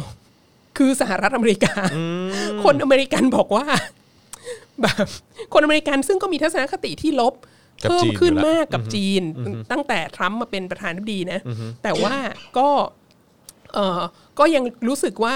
[0.78, 1.74] คือสหรัฐอเมริกา
[2.64, 3.66] คนอเมริกันบอกว่า
[4.82, 5.06] แบบ
[5.54, 7.34] คนอเมริกันซึ่งก็มีทัศนคติที่ลบ
[7.84, 9.22] กับเพิ่มจีนขึ้นอยู่แล้วมากกับจีน
[9.72, 11.40] ตั้งแต่ทรัมป์มาเป็นประธานาธิบดีนะ
[11.84, 12.16] แต่ว่า
[12.58, 12.70] ก็
[13.74, 14.02] เออ
[14.40, 15.36] ก็ยังรู้สึกว่า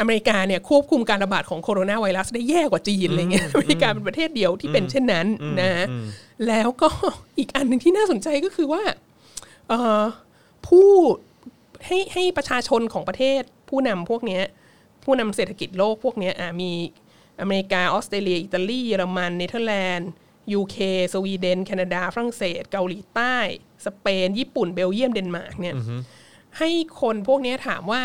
[0.00, 5.26] อเมริกาเนี่ยควบคุมการระบาดของโคโรนาไวรัสได้แย่กว่าจีนอะไรเงี้ยอเมริกาเป็นประเทศเดียวที่เป็นเช่นนั้น
[5.60, 5.86] นะ
[6.48, 6.88] แล้วก็
[7.38, 8.82] อีกอันหนึ่งที่น่าสนใจก็คือว่า
[9.68, 10.02] เอ่อ
[10.68, 10.90] ผู้
[11.86, 14.42] ให้ให้ประชาชนของประเทศผู้นำพวกเนี้ย
[15.04, 16.72] ผู้นำเศรษฐกิจโลกพวกเนี้ยอะมี
[17.40, 20.10] อเมริกาออสเตรเลีย อิตาลีเยอรมันเนเธอร์แลนด์
[20.52, 20.76] UK
[21.12, 23.36] สวีเดน แคนาดา ฝรั่งเศส เกาหลีใต้
[23.86, 25.74] สเปน ญี่ปุ่น เบลเยียม เดนมาร์กเนี่ย
[26.58, 26.70] ให้
[27.00, 28.00] คนพวกเนี้ยถามว่า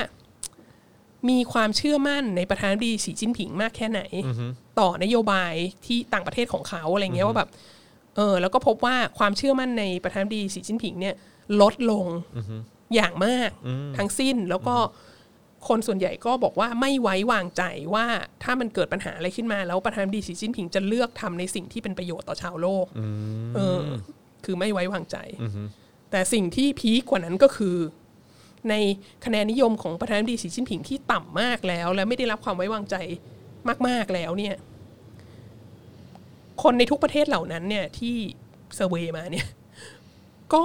[1.30, 4.02] มีความเชื่อมั่นในประธานาธิบดีสีจิ้นผิงมากแค่ไหน
[4.80, 5.54] ต่อนโยบาย
[5.86, 7.50] ที่ต่างประเทศของเขาอะไรเงี้ยว่าแบบ
[8.16, 11.16] เออ แล้วก็พบว่าความเชื่อมั่นในประธานาธิบดีสีจิ้นผิงเนี่ย
[11.62, 12.06] ลดลง
[12.96, 13.50] อย่างมาก
[13.98, 14.76] ทั้งสิ้นแล้วก็
[15.68, 17.64] คนส่วนใหญ่ก็บอกว่าไม่ไว้วางใจ
[17.94, 18.06] ว่า
[18.44, 22.86] ถ้ามันเกิดปัญหาอะไรขึ้นมา แล้วประธานาธิบดีสีจิ้นผิงจะเลือกทำในสิ่งที่เป็นประโยชน์ต่อชาวโลก
[23.56, 23.80] เออ
[24.46, 25.18] คือไม่ไว้วางใจ
[26.12, 27.78] แต่สิ่งที่พีคกว่านั้นก็คือ
[28.70, 28.74] ใน
[29.26, 32.96] คะแนนนิยมของประธานาธิบดีสีจิ้นผิงที่ต่ำมากแล้ว และไม่ได้รับความไว้วางใจ
[33.88, 34.56] มาก ๆแล้วเนี่ย
[36.64, 38.16] คนในทุกประเทศเหล่านั้นเนี่ยที่
[38.76, 39.48] เซอร์เวยมาเนี่ย
[40.54, 40.64] ก็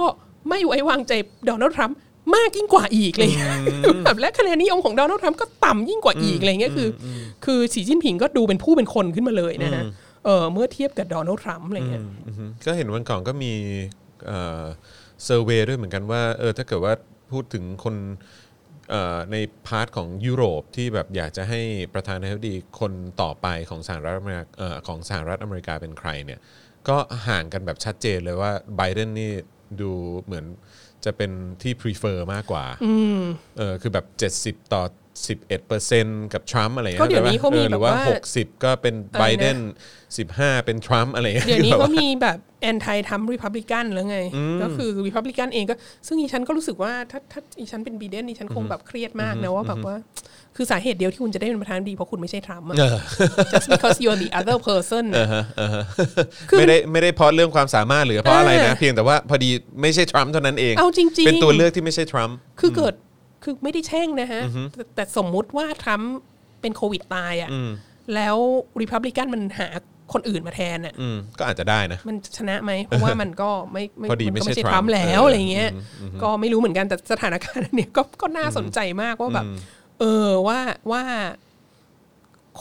[0.49, 1.13] ไม่ไว้วางใจ
[1.45, 1.97] โดนัลด์ทรัมป์
[2.35, 3.29] มากยิ่งกว่าอีกเลย
[4.05, 7.07] แบบและคะแนนนิยมของโดนัลด์ทรัมป์ก็ต่ำยิ่งกว่าอีกอะไรเงี้ยคือ
[7.45, 9.83] คือสีจิ้นผิงก็ดูเป็นผู้เป็นคนขึ้นมาเลยนะฮะ
[10.25, 13.53] เออเมื่อเทียบกับโดนัลด์ทรัมป์อะไรเงี้ยอือฮึก็เห็นวันก่อนก็มี
[14.27, 16.93] survey ด้วยเหมือนกันว่าเออถ้าเกิดว่า
[17.31, 17.95] พูดถึงคน
[18.89, 19.35] เอ่อใน
[19.67, 21.61] part ของยุโรปที่แบบอยากจะให้
[21.93, 26.39] ประธานาธิบดีคนต่อไปของสหรัฐอเมริกาเอ่อของสหรัฐอเมริกาเป็นใครเนี่ย
[26.87, 29.31] ก็ห่างกันแบบชัดเจนเลยว่าไบเดนนี่
[29.81, 29.91] ดู
[30.25, 30.45] เหมือน
[31.05, 31.31] จะเป็น
[31.61, 32.65] ที่ prefer มากกว่า
[33.57, 34.05] เออคือแบบ
[34.59, 34.83] 70 ต่อ
[35.19, 39.57] 11%กับทรัมป์อะไรงี้ก็เดี๋ยวนี้เขามีออหรือว่า แบบว่า60 ก็เป็นไบเดน
[40.11, 44.19] 15 เป็นทรัมป์อะไรงี้เดี๋ยวนี้แบบก็ว่ามีแบบ anti-Trump Republican แล้วไง
[44.61, 45.75] ก็คือรีพับลิกันเองก็
[46.07, 49.95] ซึ่งอีฉันก็รู้สึกว่าถ้าถ้าอีฉันเป็นไบเดนอีฉันคงแบบเครียดมากนะว่าแบบว่า
[50.55, 52.75] คือสาเหตุเดียวที่คุณจะได้เป็นประธานาธิบดีเพราะคุณไม่ใช่ทรัมป์อะ
[53.51, 55.27] just because you're the other person น่ะ
[56.49, 59.49] คือไม่ได้ไม่ได้เพราะเรื่องความสามารถหรือเพราะอะไรนะเออเพียงแต่ว่าพอดี
[59.81, 62.93] ไม่ใช่ทรัมป์เท่านั้นเอง เอาจริงๆ เป็นตัวเลือกที่ไม่ใช่ทรัมป์ คือเกิด
[63.43, 64.41] คือไม่ได้แช่งนะฮะ
[64.73, 66.13] แต่แต่สมมุติว่าทรัมป์
[66.61, 67.49] เป็นโควิดตายอะ
[68.15, 68.37] แล้ว
[68.81, 69.67] รีพับลิกันมันหา
[70.13, 75.69] คนอื่นมาแทนอะอืมก็อาจจะได้นะ มันชนะไหมเพราะว่ามันก็ไม่พอดีนก็ไม่ใช่ททรัรัมมป์ป์แล้วเออออะไรเงี้ย
[76.23, 79.45] ก็ไม่รู้เหมือนกันแต่สถานการณ์อันเนี้ยก็ก็น่าสนใจมากว่าแบบ
[79.99, 80.59] เออว่า
[80.91, 81.03] ว่า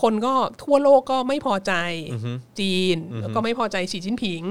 [0.01, 1.72] คนก็ทั่วโลกก็ไม่พอใจ
[2.61, 4.42] จีนแล้วก็ไม่พอใจสีจิ้นผิง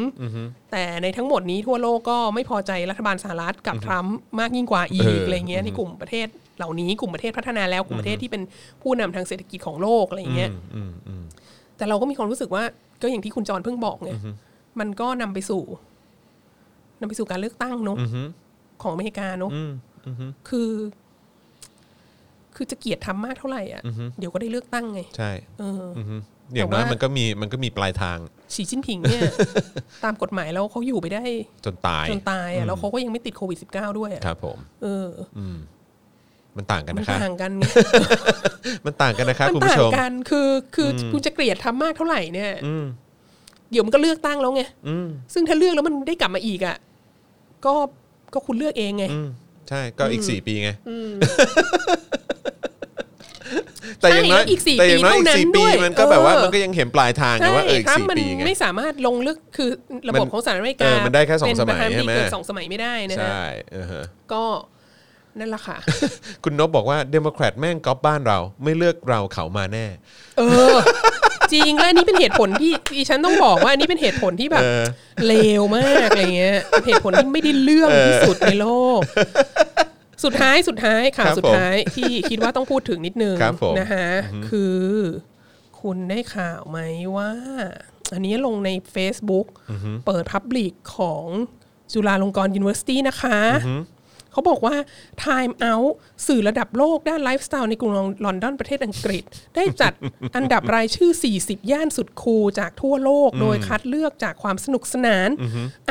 [0.71, 6.27] แต่ในทั้งหมดนี้ทั่วโลกก็ไม่พอใจรัฐบาลสหรัฐกับทรัมป์มากยิ่งกว่าอีเอกอออะไรเงี้ยในกลุ่มประเทศ
[6.57, 8.41] เหล่านี้กลุ่มประเทศพัฒนาแล้วกลุ่มประเทศที่เป็น
[8.81, 11.23] ผู้นำทางเศรษฐกิจของโลกอะไรเงี้ยอืมอืม
[11.77, 12.63] แต่เราก็มีความรู้สึกว่า
[13.01, 14.11] ก็อย่างที่คุณจรเพิ่งบอกไง
[14.79, 15.63] มันก็นำไปสู่
[16.99, 17.97] นำไปสู่การเลือกตั้งเนอะ
[18.81, 19.51] ของอเมริกาเนอะ
[20.49, 20.69] คือ
[22.57, 23.81] คือจะเกลียดทำมากเท่าไหร่อะ
[24.19, 26.15] เดี๋ยวก็ได้เลือกตั้งไง ใช่เออออือฮึ
[26.55, 28.17] อย่างน้อยแต่ว่ามัมันก็มีมันก็มีปลายทาง
[28.55, 29.21] สีจิ้นผิงเนี่ย
[30.03, 31.23] ตามกฎหมายแล้วเขาอยู่ไปได้
[31.65, 35.07] จนตายจนตายอะแล้วเขาก็ยังไม่ติดโควิด -19 ด้วยอะครับผม เออ
[36.57, 37.63] มันต่างกันมันนะครับต่างกันไง
[38.85, 42.51] มันต่างกันนะครับมันคุณต่าผู้ชงมกันคือคืออคุณจะเกลียดทำมากเท่าไหร่เนี่ย
[43.71, 44.63] เดี๋ยวมันก็เลือกตั้งแล้วไง
[45.33, 46.77] ซึ่งถ้าเลือกแล้วมันได้กลับมาอีกอะ
[47.65, 47.73] ก็
[48.33, 49.29] ก็คุณเลือกเองไงอืม
[49.69, 50.69] ใช่ก็อีกสี่ปีไง
[54.01, 59.69] แต่อย่างน้อยใช่แล้วอีกสี่แต่อย่างน้อยอีกปีเท่านั้นสี่ปีด้วยมันก็แบบว่าเออมันก็ยังเห็นปลายทางไงใช่ว่าเอออีกสี่ปีไงไม่สามารถลงเลือกคือ
[60.07, 64.43] ระบบมันของสหรัฐอเมริเอกาอมันได้แค่สองเป็นสมัยประธานาธิบดีใช่ไหมเกินสองสมัยไม่ได้นะฮะใช่เออฮะก็
[65.39, 65.77] นั่นแหละค่ะ
[66.43, 69.85] คุณนบบอกว่าเดโมแครตแม่งก๊อปบ้านเราไม่เลือกเราเขามาแน่
[70.37, 70.41] เอ
[70.73, 70.75] อ
[71.53, 74.83] จริงและอันนี้เป็นเหตุผลที่ดิฉันต้องบอกว่าอันนี้เป็นเหตุผลที่แบบเออ
[75.27, 78.67] เลวมากอะไรเงี้ยเป็นเหตุผลที่ไม่ได้เรื่องที่สุดในโล
[78.97, 78.99] ก
[80.23, 84.07] สุดท้ายสุดท้ายข่าวครับสุดท้ายที่คิดว่าต้องพูดถึงนิดนึงครับผมนะคะ
[84.49, 84.77] คือ
[85.81, 86.79] คุณได้ข่าวไหม
[87.17, 87.31] ว่า
[88.13, 89.47] อันนี้ลงใน Facebook
[90.05, 91.25] เปิดพับลิกของ
[91.93, 93.39] จุฬาลงกรณ์ University นะคะ
[94.31, 94.75] เขาบอกว่า
[95.23, 95.91] Time Out
[96.27, 97.91] สื่อระดับโลกด้านไลฟ์สไตล์ในกรุง
[98.25, 99.23] ลอนดอนประเทศอังกฤษ
[99.55, 99.93] ได้จัด
[100.35, 101.11] อันดับรายชื่อ
[101.41, 105.29] 40 ย่านสุดคูลจากทั่วโลก โดยคัดเลือกจากความสนุกสนาน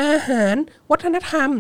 [0.03, 0.57] อาหาร
[0.91, 1.51] วัฒนธรรม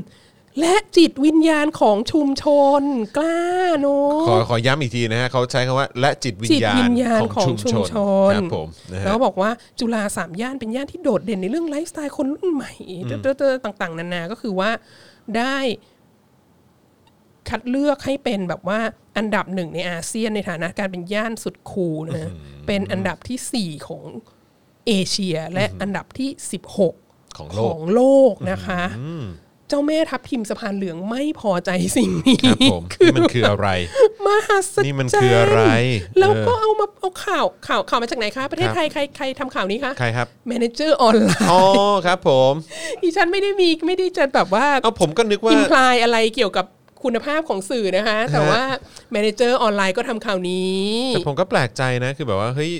[0.60, 2.44] และจิตวิญญาณของชุมช
[2.80, 2.82] น
[3.16, 3.40] กล้า
[3.80, 7.94] เนอะขอขอย้ำอีกทีนะฮะเขาใช้คำว่า และจิตวิญจิตญาวิณญญาณของของชุมชุชมนช
[8.30, 12.72] นครับผมนะฮะแล้วก็บอกว่าจุฬาสามย่านเป็นย่านที่โดดเด่นในเรื่องไลฟ์สไตล์คนรุ่นใหม่
[13.08, 14.70] เตอๆต่าง ๆ นานาก็คือว่า
[15.36, 15.56] ได้
[17.48, 18.80] คัดเลือกให้เป็นแบบว่า
[19.16, 22.32] อันดับหนึ่งในอาเซียนในฐานะการเป็นย่านสุดคูลนะฮะ
[22.66, 24.04] เป็นอันดับที่ 4 ของ
[24.86, 26.30] เอเชีย และอันดับที่
[26.82, 28.02] 16 ของขโลกองโล
[28.32, 28.82] กนะคะ
[29.68, 33.68] เจ้าแม่ทับทิมสะพานเหลืองไม่พอใจสิ่งนี้ครับผมนี่มันคืออะไร
[34.26, 35.60] มหัศจรรย์นี่มันคืออะไร
[36.18, 41.62] แล้วก็เออเอามาเอาข่าวข่าวข่าวมาจากไหนคะ ประเทศครับไทยใครใครทำข่าวนี้คะใครครับแมเนเจอร์ออนไลน์อ๋อ
[42.06, 42.52] ครับผม
[43.02, 46.66] ดิฉันไม่ได้มีไม่ได้จะแบบว่าเอาผมก็นึกว่า imply อะไรเกี่ยวกับ
[47.06, 48.62] คุณภาพของสื่อนะคะ แต่ว่า
[49.12, 50.84] Manager Online ก็ทำข่าวนี้
[51.14, 52.72] แต่ผมก็แปลกใจนะ คือแบบว่าเฮ้ย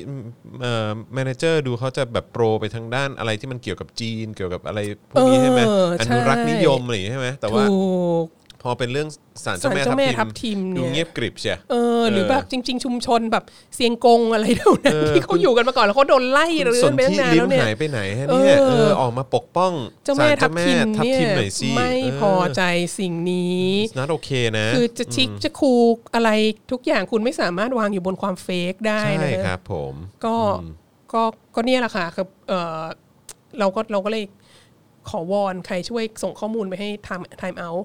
[0.63, 7.79] เอ่อ Manager ดูเขาจะแบบ pro ไปทางด้านอะไรที่มันเกี่ยวกับจีน เกี่ยวกับอะไรพวกนี้ใช่ไหมเอออใช่อนุรักษ์นิยมอะไรอย่างงี้ใช่ไหมแต่ว่าถู
[8.23, 9.09] กพ อเป็นเรื่อง
[9.45, 13.45] สารเจ้าแม่ศาลเจ้าแม่ทัทับบทิทิมมเนี่ยดูเงียบกริบเชียเออหรือเออแบบจริง ๆ ชุมชนแบบ
[13.75, 19.73] เซียงกงอะไรเท่านั้นเออที่เขาอยู่กันมาก่อนแล้วเขาโดนไล่หรือสนไปตั้ที่งนานลิ้แล้มวเนี่ยหายไปไหนฮะเนี่ยเออเออออกมาปกป้อง
[20.05, 22.63] เจ้าแม่ศลทับทิมทับเนี่ยทิมหน่อยสิไม่เพอใจ
[22.99, 26.31] สิ่งนี้นัดโอเคนะ คือจะชิคจะคูลอะไร
[26.73, 29.95] ทุกอย่างคุณไม่สามารถวางอยู่บนความเฟกได้ใช่นะฮะครับผม
[30.25, 30.37] ก็
[31.13, 31.23] ก็
[31.55, 32.83] ก็เนี่ยแหละค่ะคือเออ
[33.59, 34.25] เราก็เราก็เลย
[35.11, 37.83] ขอวอนใครช่วยส่งข้อมูลไปให้ time time out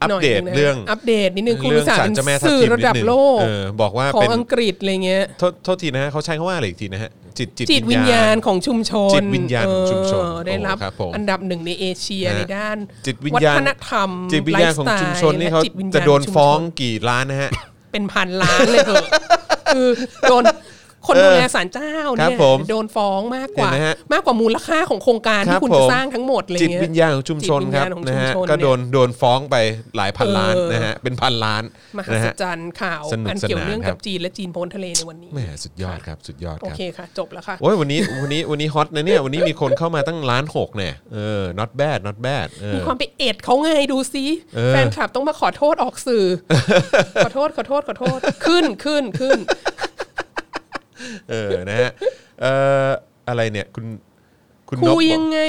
[0.00, 17.50] อัปหน่อยเดตหนึ่นะเรื่องอัปเดตนิดนึงคุณเรื่อุตสาห์ศาลเป็นเจ้าแม่ทับสื่อทิมระดับนินึงโลกเออบอกว่าของเป็นอังกฤษอะไรเงี้ยโทษโทษทีนะฮะเขาใช้คำว่าอะไรอีกทีนะฮะจิตจิตจิตวิญญาณของชุมชนจิตวิญญาณของชุมชนเออได้รับโอ้ครับผมอันดับหนึ่งในเอเชียฮะในด้านจิตวิญวัญาณฒนธรรมจิตวิญญาณของชุมชนนี่เขาไลฟ์สไตล์และจิตวิญญาณจะโดนชุมชฟ้องกี่ล้านนะฮะ
[17.92, 19.06] เป็นพันล้านเลยเถอะ
[19.74, 19.88] คือ
[20.28, 20.42] โดน
[21.06, 21.90] คนดูแลศาลเจ้า
[22.20, 29.56] ครัเนี่บยผมโดนฟ้องมากกว่าเห็นไหมฮะมากกว่ามูลค่าของโครงการครัที่บคุณผมจะสร้างทั้งหมดอะไรจิตเงี้ยวิญญาณของชุมชนครับจิตวิญญาณของนะฮะชุมชนก็โดนโดนฟ้องไป
[29.96, 31.62] หลายพันล้านเออนะฮะเป็นพันล้าน
[31.98, 44.24] มหันะศฮะจรรย์ข่าวสนุกอันเกี่ยวสนานเนื่องครักับบจีนและจีนพ้นทะเลในวันนี้แหมสุดยอดครับสุดยอดโอครับเคค่ะจบแล้วค่ะโอ้ยวันนี้วันนี้วันนี้ฮอตนะเนี่ยวันนี้มีคนเข้ามาตั้งล้านหกเนี่ยเออ not bad not bad เออมีความไปเอ็ดเขาไงดูซิ
[44.54, 46.24] เออแฟนคลับต้องมาขอโทษออกสื่อ
[47.24, 49.38] ขอโทษขอโทษขอโทษขึ้นขึ้นขึ้น
[51.30, 51.90] เออนะฮะ
[52.40, 52.52] เอ่
[52.86, 52.88] อ
[53.28, 53.84] อะไรเนี่ยคุณ
[54.68, 55.40] คุณคุนบยบอยักงไง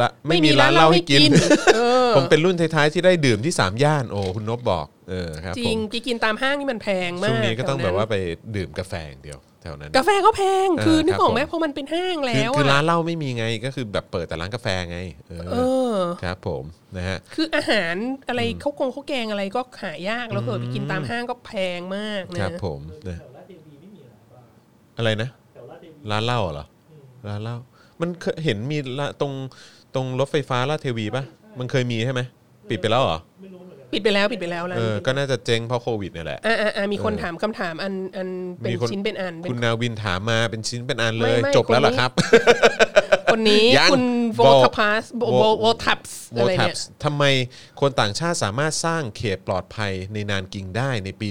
[0.00, 1.30] ละไม่มีร้านเหล้าให้กิน
[1.76, 8.16] เออผมเป็นรุ่นท้ายๆที่ได้ดื่มที่สามย่านโอ้คุณนบบอกเออครับจผริงมไปกินตามห้างนี่มันแพงมากช่วงนี้ก็ต้องถแบบว่านั้นไป
[8.56, 14.98] ดื่มกาแฟอย่างเดียวแถวนั้น กาแฟก็แพงเออคือนึกออกไหมครับผม เพราะมันเป็นห้างคือแล้วคือร้าอะนเหล้าไม่มีไงก็คือแบบเปิดแต่ร้านกาแฟไง
[15.28, 15.56] เออเอ
[15.94, 16.64] อ ครับผม
[16.96, 17.94] นะฮะ คืออาหาร
[18.28, 23.18] อะไรข้าวกงข้าวแกงอะไรก็หายากแล้วเกิดไปกินตามห้างก็แพงมากนะครับผมนะ
[25.00, 25.30] อะไรนะ
[26.10, 26.66] ร้านเหล้าเหรอ
[27.28, 27.56] ร้านเหล้า
[28.00, 29.32] มันเคยเห็นมีละตรง
[29.94, 31.24] ตรงรถไฟฟ้าลาดเทวีป่ะ
[31.58, 32.20] มันเคยมีใช่ไหม
[32.68, 33.18] ปิดไปแล้วเหรอ
[33.92, 42.12] ปิดไปแล้วปิดไปแล้วร้านเออนี้ก็น่าจะเจ๊งเพราะโควิดเนี่ยแหละอ่าอ่าอ่ามีคนถามคำถามอันอันเป็นมีคนชิ้นเป็นอันเป็นคุณนาวินถามมาเป็นชิ้นเป็นอันเลไม่ยไม่จบแล้วเหรอคนนี้ครับ
[43.32, 44.04] คนนี้ยังคุณ
[44.36, 47.24] โว Vol- ทพัสโว Vol- โวทับส์อะไรเนี่ย Voltaps ทำไม
[47.80, 51.28] คนต่างชาติสามารถสร้างเขตปลอดภัยในนานกิงได้ในปี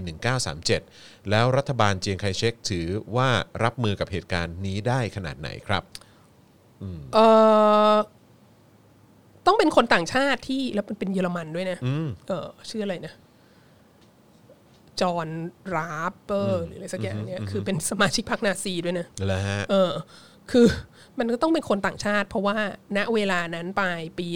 [0.63, 3.29] 1937 แล้วรัฐบาลเจียงไคเชกถือว่า
[3.63, 5.83] รับมือกับเหตุการณ์นี้ได้ขนาดไหนครับ
[7.13, 7.19] เอ
[7.93, 7.95] อ
[9.49, 11.77] ต้องเป็นคนต่างชาติที่แล้วมันเป็นเยอรมันด้วยนะ
[12.27, 13.13] เออชื่ออะไรนะ
[15.01, 15.27] จอห์น
[15.75, 19.91] ราปเปอร์หรืออะไรสักอย่างเนี่ยคือเป็นสมาชิกพรรคนาซีด้วยนะแล้วฮะเออ
[20.51, 20.65] คือ
[21.19, 22.57] มันก็ต้องเป็นคนต่างชาติ เพราะว่า
[22.97, 24.27] ณเวลานั้นปลายปี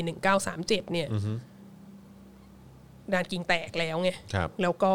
[0.42, 1.08] 1937เนี่ย
[3.14, 4.94] ดานกิงแตกแล้วไงครับแล้วก็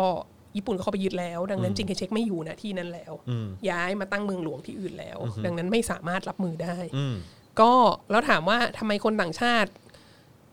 [0.57, 3.13] ญี่ปุ่นก็เข้าไปยึดแล้ว ดังนั้นจิงเคเชกไม่อยู่นะที่นั้นแล้ว
[3.71, 6.77] ย้ายมาตั้งเมืองหลวงที่อื่นแล้ว ดังนั้นไม่สามารถรับมือได้
[7.61, 7.73] ก็
[8.11, 9.71] แล้วถามว่าทำไมคนต่างชาติ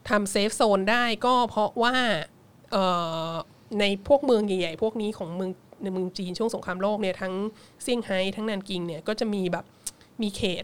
[0.10, 1.96] ทำเซฟโซนได้ก็เพราะว่า
[2.72, 2.84] เอ่
[3.30, 3.34] อ
[3.80, 5.52] ในพวกเมืองใหญ่ๆพวกนี้ของเมือง
[5.84, 7.34] ในเมืองจีนช่วงสงครามโลกเนี่ยทั้ง
[7.84, 9.66] เซี่ยงไฮ้ทั้งนันกิงเนี่ยก็จะมีแบบ
[10.22, 10.64] มีเขต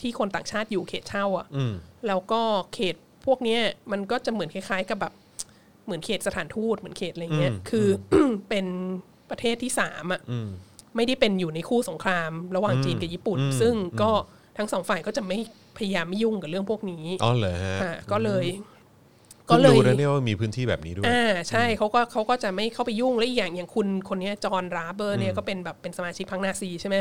[0.00, 1.46] ที่คนต่างชาติอยู่เขตเช่าอะ่ะ
[2.06, 2.42] แล้วก็
[2.74, 3.60] เขตพวกเนี้ย
[3.92, 5.12] มันก็จะเหมือนคล้ายๆ กับแบบ
[5.84, 8.14] เหมือนเขตสถานทูตเหมือนเขตอะไรเงี้ยคืออ
[8.48, 8.66] เป็น
[9.30, 10.20] ประเทศที่สามอะ
[10.96, 14.10] ไม่ได้เป็นอยู่ในคู่สงคราม ระหว่างจีนกับญี่ปุ่น ซึ่งก็
[14.58, 15.38] ทั้งสองฝ่ายก็จะไม่
[15.76, 18.44] พยายามไม่ยุ่งกับเรื่องพวกนี้อ๋อเหรอฮะอะก็เลย
[19.52, 26.96] ก็ก็เลเลยยนะเนี่ยว่ามีพื้นที่แบบนี้ด้วยอ่าใช่เขาก็เขาก็จะไม่เข้าไปยุ่งและอีกอย่างอย่างคุณคนเนี้ยจอห์นราเบอร์เนี่ยก็เป็นแบบเป็นสมาชิกพรรคนาซีใช่ไหม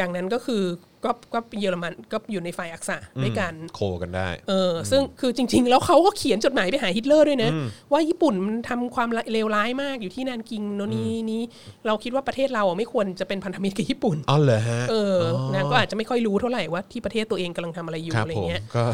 [0.00, 0.62] ดังนั้นก็คือ
[1.04, 7.50] ก็ก็เยอรมันก็อยู่ในฝ่ายอักษะด้วยกันโคกันได้ เออ ซึ่งคือจริง ๆ แล้วเขาก็เขียนจดหมายไปหาฮิตเลอร์ด้วยนะ
[7.92, 11.42] ว่าญี่ปุ่นมันทำความเลวร้ายมากอยู่ที่นานกิงโน่นนี้นี้
[11.86, 15.18] เราคิดว่าประเทศเราอะไม่ควรจะเป็นพันธมิตรกับญี่ปุ่นอ๋อเหรอฮะเออ
[15.54, 18.84] นะก็อาจจะไม่ค่อยรู้เท่าไหร่ว่าที่ประเทศตัวเองกำลังทำอะไรอยู่ครับอะไรผมเงี้ยก็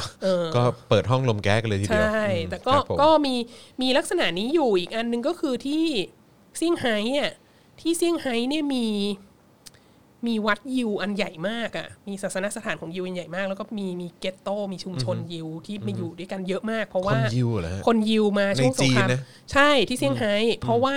[0.57, 3.35] ก็เปิดห้องลมแก๊สกันเลยทีใชเดียว่อืมแต่ก็ครับผมก็มี
[3.83, 5.85] มีลักษณะนี้อยู่อีกอันหนึงก็คือที่
[6.57, 7.31] เซี่ยงไฮ้เนี่ย
[7.81, 8.87] ที่เซี่ยงไฮ้เนี่ยมี
[10.27, 19.21] มีวัดยิวอันใหญ่มากอะ่ะ มีศาสนสถานของยิวอันใหญ่มาก แล้วก็มีมีเกตโตมีชุมชนยิวที่มาอยู่ด้วยกันเยอะมาก เพราะคว่านยิวเหรอฮะคนยิวมาช่วงในสจีงนครามนะ
[19.53, 20.97] ใช่ที่เซี่ยงไฮ้เพราะว่า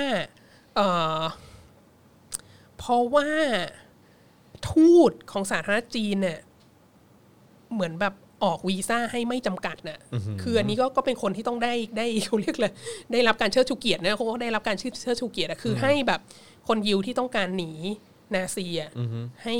[0.76, 0.82] เอ
[1.20, 1.22] อ
[2.80, 3.30] เพราะว่า
[4.70, 6.40] ทูตของสาธารณรัฐจีนเนี่ย
[7.74, 8.14] เหมือนแบบ
[8.44, 10.00] ออกวีซ่าให้ไม่จำกัดน่ะ
[10.42, 12.74] คืออันนี้ก็ก็เป็นคนที่ต้องได้ได้เขาเรียกเลย
[13.12, 16.20] ได้รับการเชิดชูเกียรตินะเขาก็ได้รับการเชิดเชิดชูเกียรติอะคือให้แบบ
[16.68, 17.72] คนยิวที่ต้องการหนี
[18.36, 18.92] นาซีอะ
[19.44, 19.56] ให้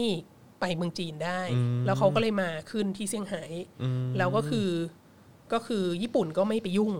[0.60, 1.42] ไปเมืองจีนได้
[1.86, 3.44] แล้วเขาก็เลยมาขึ้นที่เซี่ยงไฮ้
[4.18, 4.70] แล้วก็คือ
[5.54, 6.92] ก็คือญี่ปุ่นก็ไม่ไปยุ่ง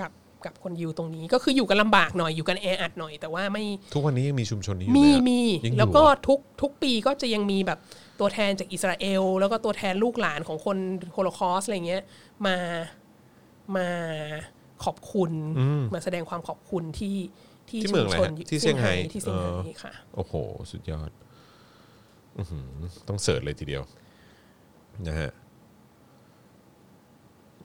[0.00, 0.12] กับ
[0.44, 7.78] กับคนยิวตรงนี้ก็คืออยู่กันลำบากหน่อยอยู่กันแออัดหน่อยแต่ว่าไม่ทุกวันนี้ยังมีชุมชนนี้อยู่มีไหอะมียังอยู่แล้วก็เหรอทุกทุกปีก็จะยังมีแบบ
[8.20, 10.76] ตัวแทนจากอิสราเอล แล้วก็ตัวแทนลูกหลานของคน
[11.12, 12.02] โฮโลคอสอะไรเงี้ย
[12.46, 12.56] มา
[13.76, 13.88] มา
[14.84, 15.32] ขอบคุณ
[15.94, 17.16] มาแสดงความขอบคุณที่
[17.72, 20.34] ที่ที่เมืองอะไรชุชฮะนที่เซี่ยงไฮ้ที่เซี่ยงไฮ้เออค่ะโอ้โห
[20.72, 21.10] สุดยอด
[22.38, 22.68] อื้อหือ
[23.08, 23.82] ต้อง search เลยทีเดียว
[25.08, 25.30] นะฮะ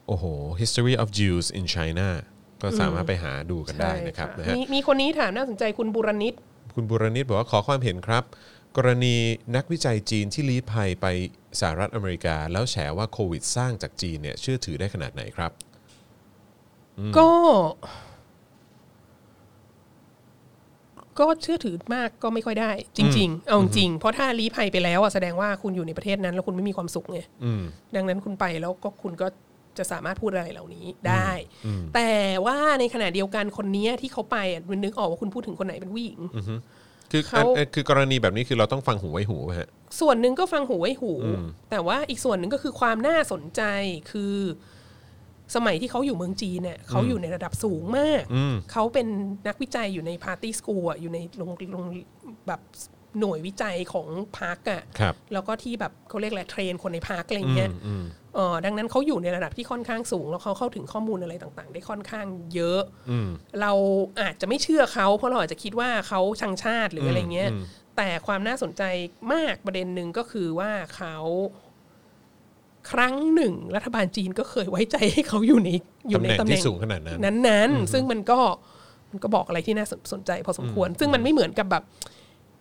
[0.06, 0.24] โอ้โห
[0.60, 2.08] history of Jews in China
[2.62, 6.34] ก็สามารถไปหาดูกันได้นะครับใช่นะค่ะฮะมีมีคนนี้ถามน่าสนใจคุณบุรณิต
[6.74, 8.24] คุณบุรณิตบอกว่าขอความเห็นครับ
[8.76, 9.16] กรณี
[9.56, 11.06] นักวิจัยจีนที่ลี้ภัยไป
[11.60, 15.52] สหรัฐอเมริกา แล้วแฉว่าโควิดสร้างจากจีนเนี่ยเชื่อถือได้ขนาดไหนครับ
[17.18, 17.30] ก็
[21.20, 27.62] ก็เชื่อถือมากก็ไม่ค่อยได้ จริง ๆ เอาจริงเพราะถ้าลี้ภัยไปแล้วอะแสดงว่าคุณอยู่ในประเทศนั้น แล้วคุณไม่มีความสุขไงอืม
[27.96, 29.26] ดังนั้นคุณไปแล้วก็คุณก็
[29.78, 31.30] จะสามารถพูดอะไรเหล่านี้ได้
[31.94, 32.10] แต่
[32.46, 36.18] ว่าในขณะเดียวกันคนเนี้ยที่เขาไปอะมันนึกออกว่าคุณพูดถึงคนไหนเป็นผู้หญิง
[37.12, 39.68] คือเขาอันคือกรณีแบบนี้คือเราต้องฟังหูไว้หูป่ะฮะ
[40.00, 41.12] ส่วนหนึ่งก็ฟังหูไว้หู
[41.70, 43.62] แต่ว่าอีกส่วนหนึ่งก็คือความน่าสนใจ
[44.10, 44.36] คือ
[45.54, 48.22] สมัยที่เขาอยู่เมืองจีนเนี่ยเขาอยู่ในระดับสูงมาก
[48.72, 49.06] เขาเป็น
[49.48, 51.84] นักวิจัยอยู่ใน Party School อยู่ในโรงโรง
[52.48, 52.60] แบบ
[53.18, 57.70] หน่วยวิจัยของพรรคอะครับแล้วก็ที่แบบเขาเรียกอะไร train คนในพรรคอะไรเงี้ย
[58.34, 62.80] เออดังนั้นเขาอยู่ในระดับที่ค่อนข้างสูง แล้วเขาเข้าถึงข้อมูลอะไรต่างๆ ได้ค่อนข้างเยอะ
[63.60, 63.72] เรา
[64.20, 67.50] อาจจะไม่เชื่อเขาเพราะเราอาจจะคิดว่าเขาชังชาติหรืออะไรเงี้ย
[67.96, 68.82] แต่ความน่าสนใจ
[69.32, 71.16] มากประเด็นหนึ่งก็คือว่าเขา
[72.90, 75.70] ครั้งหนึ่ง รัฐบาลจีนก็เคยไว้ใจให้เขาอยู่ใน
[76.08, 78.40] อยู่ในตำตำแหแหน่น่งงที่สูงขนาดนั้นนั้นๆซึ่งมันก็
[79.10, 81.84] มันก็บอกอะไรที่น่าสนใจพอสมควร ซึ่งมันไม่เหมือนกับแบบ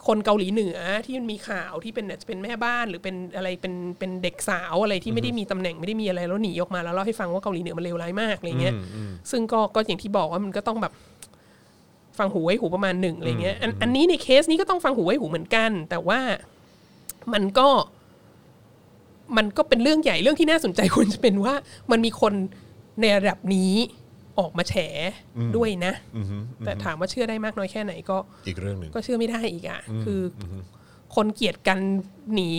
[0.08, 8.74] คนเกาหลีเหนือที่มันมีข่าวที่เป็นอาจจะเป็นแม่บ้านหรือเป็นอะไรเป็นเป็นเด็กสาวอะไรที่ไม่ได้มีตำแหน่งไม่ได้มีอะไรแล้วหนีออกมาแล้วเล่าให้ฟังว่าเกาหลีเหนือมันเลวร้ายมากอะไรเงี้ย
[9.32, 10.94] ซึ่งก็ก็อย่างที่บอกว่ามันก็ต้องแบบ
[12.18, 16.20] ฟังหูไว้หูประมาณหนึ่งอะไรเงี้ยอันอันนี้ในเคสนี้ก็ต้องฟังหูไว้หูเหมือนกัน แต่ว่า
[17.34, 17.68] มันก็
[19.38, 21.54] มันก็เป็นเรื่องใหญ่เรื่องที่น่าสนใจควรจะเป็นว่า
[21.92, 22.34] มันมีคน
[23.02, 23.74] ในระดับนี้
[24.40, 24.76] ออกมาแฉ
[25.58, 25.94] ด้วยนะ
[26.66, 28.18] แต่ถามว่าเชื่อได้มากน้อยแค่ไหนก็
[28.48, 30.44] อีกเรื่องหนึ่งก็เชื่อไม่ได้อีกอะคืออ
[31.16, 31.80] คนเกลียดกัน
[32.34, 32.52] หนี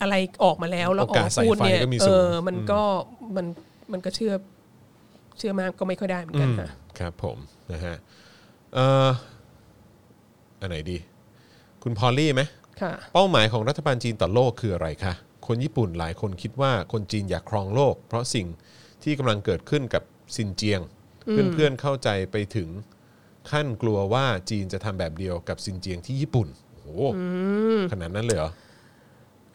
[0.00, 0.14] อะไร
[0.44, 2.80] ออกมาแล้วแล้วออกมาพูดเนี่ยโอกาสใส่ไฟก็มีเอสูงอมันก็
[3.36, 3.46] มัน
[3.92, 4.32] มันก็เชื่อ
[5.38, 6.68] เชื่อมากก็ไม่ค่อยได้เหมือนกันค่ะ
[6.98, 7.36] ครับผม
[7.72, 7.96] นะฮะ
[8.74, 9.08] เอ่อ
[10.60, 10.96] อันไหนดี
[11.82, 12.42] คุณพอลลี่ไหม
[12.80, 15.12] ค่ะเป้าหมายของรัฐบาลจีนต่อโลกคืออะไรคะ
[15.50, 18.46] คนญี่ปุ่นหลายคนคิดว่าคนจีนอยากครองโลก เพราะสิ่ง
[19.02, 20.02] ที่กำลังเกิดขึ้นกับ
[20.36, 20.80] ซินเจียง
[21.52, 22.68] เพื่อนๆเข้าใจไปถึง
[23.50, 26.88] ขั้นกลัวว่าจีนจะทำแบบเดียวกับซินเจียงที่ญี่ปุ่นโอ้โห
[27.92, 28.50] ขนาดนั้นเลยเหรอ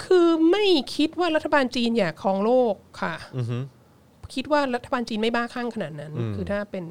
[0.04, 0.66] คือไม่
[0.96, 3.16] คิดว่ารัฐบาลจีนอยากครองโลกค่ะ
[4.36, 6.86] คิดว่ารัฐบาลจีนไม่บ้าคลั่งขนาดนั้น คือถ้าเป็น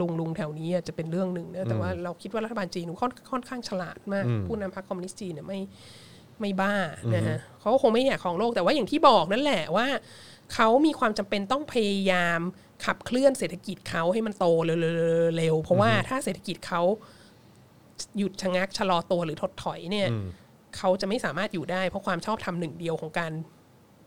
[0.00, 5.58] ลุงลุงแถวนี้อาจจะเป็นเรื่องหนึ่งนะแต่ว่าเราคิดว่ารัฐบาลจีนค่อนค่อนข้างฉลาดมาก ผู้นำพรรคคอมมิวนิสต์จีนเนี่ยไม่
[6.40, 6.74] ไม่บ้า
[7.14, 9.86] นะฮะเขาก็คงไม่อยากครองโลกแต่ว่าอย่างที่บอกนั่นแหละว่า
[10.54, 12.40] เขามีความจำเป็นต้องพยายาม
[12.84, 16.82] ขับเคลื่อนเศรษฐกิจเขาให้มันโตเร็วๆๆเพราะว่าถ้าเศรษฐกิจเขา
[18.18, 20.08] หยุดชะงักชะลอตัวหรือถดถอยเนี่ย
[20.76, 23.32] เขาจะไม่สามารถอยู่ได้ เพราะความชอบธรรมหนึ่งเดียวของการ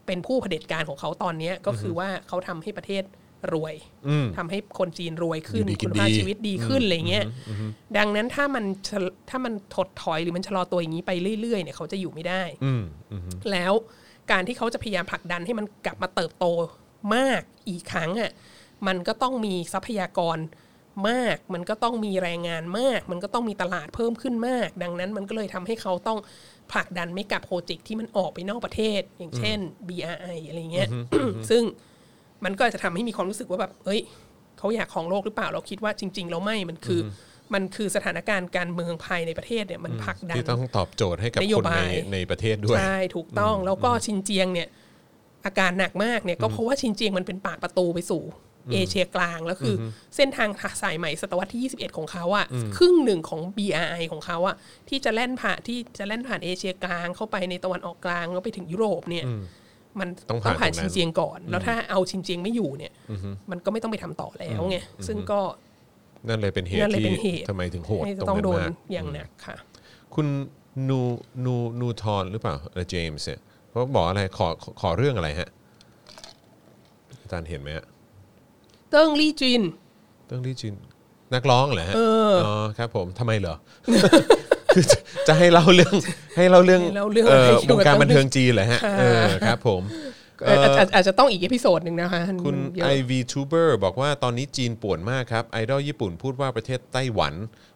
[0.06, 3.04] เป็นผู้เผด็จการของเขาตอนเนี้ยก็คือว่าเขาทำให้ประเทศ
[3.56, 3.76] รวย
[4.38, 7.26] ทำให้คนจีนรวยขึ้นอยู่ดีกินคุณภาพดีชีวิตดีขึ้นอะไรเงี้ย
[7.98, 13.22] ดังนั้นถ้ามันชะถ้ามันถดถอยหรือมันชะลอตัวอย่างนี้ไปเรื่อยๆเนี่ยเขาจะอยู่ไม่ได้อืมอืม
[13.52, 13.74] แล้ว
[14.32, 16.45] การที่เขาจะพยายามผลักดันให้มันกลับมาเติบโต
[17.16, 18.32] มากอีกครั้งอะ
[18.88, 20.38] มันก็ต้องมีทรัพยากร
[21.10, 26.20] มาก มันก็ต้องมีแรงงานมาก มันก็ต้องมีตลาดเพิ่มขึ้นมาก ดังนั้นมันก็เลยทำให้เขาต้อง
[26.72, 30.89] ผลักดันไม่กับโปรเจกต์ที่มันออกไปนอกประเทศ อย่างเช่น BRI อะไรเงี้ย
[31.50, 31.64] ซึ่ง
[32.46, 34.02] มันก็อาจจะทำให้มีความรู้สึกว่าแบบเอ้ย
[34.58, 37.02] เขาอยากของโลกหรือเปล่าเราคิดว่าจริงๆแล้วไม่มันคือ
[37.54, 44.68] มันคือสถานการณ์การเมืองภายในประเทศเนี่ยมันผลักดันที่ต้องตอบโจทย์ให้กับนโยคนในบายในประเทศด้วยใช่ถูกต้องแล้วก็ชินเจียงเนี่ย
[45.46, 48.24] อาการหนักมากเนี่ยก็เพราะว่าชินเจียงมันเป็นปากประตูไปสู่
[48.74, 49.84] เอเชียกลางแล้วคืออ
[50.16, 50.50] เส้นทาง
[50.82, 52.46] สายใหม่ศตวรรษที่ 21 ของเขาอะ
[52.78, 54.56] ครึ่งหนึ่งของ BRI ของเขาอะ
[54.90, 59.26] ที่จะแล่นผ่านที่จะแล่นผ่านเอเชียกลางเข้าไปในตะวันออกกลางแล้วไปถึงยุโรปเนี่ย
[60.00, 62.93] มันต้องผ่านผ่านตรงนั้ชินนเจียงก่อน แล้วถ้าเอาชินเจียงไม่อยู่เนี่ย
[63.52, 64.78] มันก็ไม่ต้องไปทำต่อแล้วไง
[65.08, 65.39] ซึ่งก็
[66.28, 69.56] นั่นเลยเป็นเหตุนั่นเลยที่เป็นเหตุทำไมถึงโหดให้ตรงต้องนั้นโดนมากอย่างหนักค่ะ
[70.16, 70.28] คุณ
[70.89, 71.00] นู
[71.45, 73.39] นูนูทอนหรือเปล่าเออเจมส์เนี่ย
[73.70, 75.50] เขาบอกอะไรขอขอขอเรื่องอะไรฮะ
[77.22, 77.86] อาจารย์เห็นไหมฮะ
[78.89, 79.62] เติ้งลี่จิน
[80.28, 80.74] เรื่องที่จิน
[81.34, 82.00] นักร้องเหรอฮะเอ
[82.32, 83.56] ออ๋อครับผมทำไมเหรอ
[84.78, 84.98] คือจะ
[85.28, 85.96] จะให้เล่าเรื่อง
[86.38, 89.82] ให้เล่าเรื่องให้เล่าเรื่องเอ่ออะไรเกี่ยววกับงการบันเทิงจีนเหรอฮะค่ะเออครับผม
[90.46, 97.34] เอ่ออาจอาจจะต้องอีกเอพิโซดหนึ่งนะคะคุณ เยอะ IV Tuber บอกว่าตอนนี้จีนป่วนมากครับ ไอดอลญี่ปุ่นพูดว่าประเทศไต้หวัน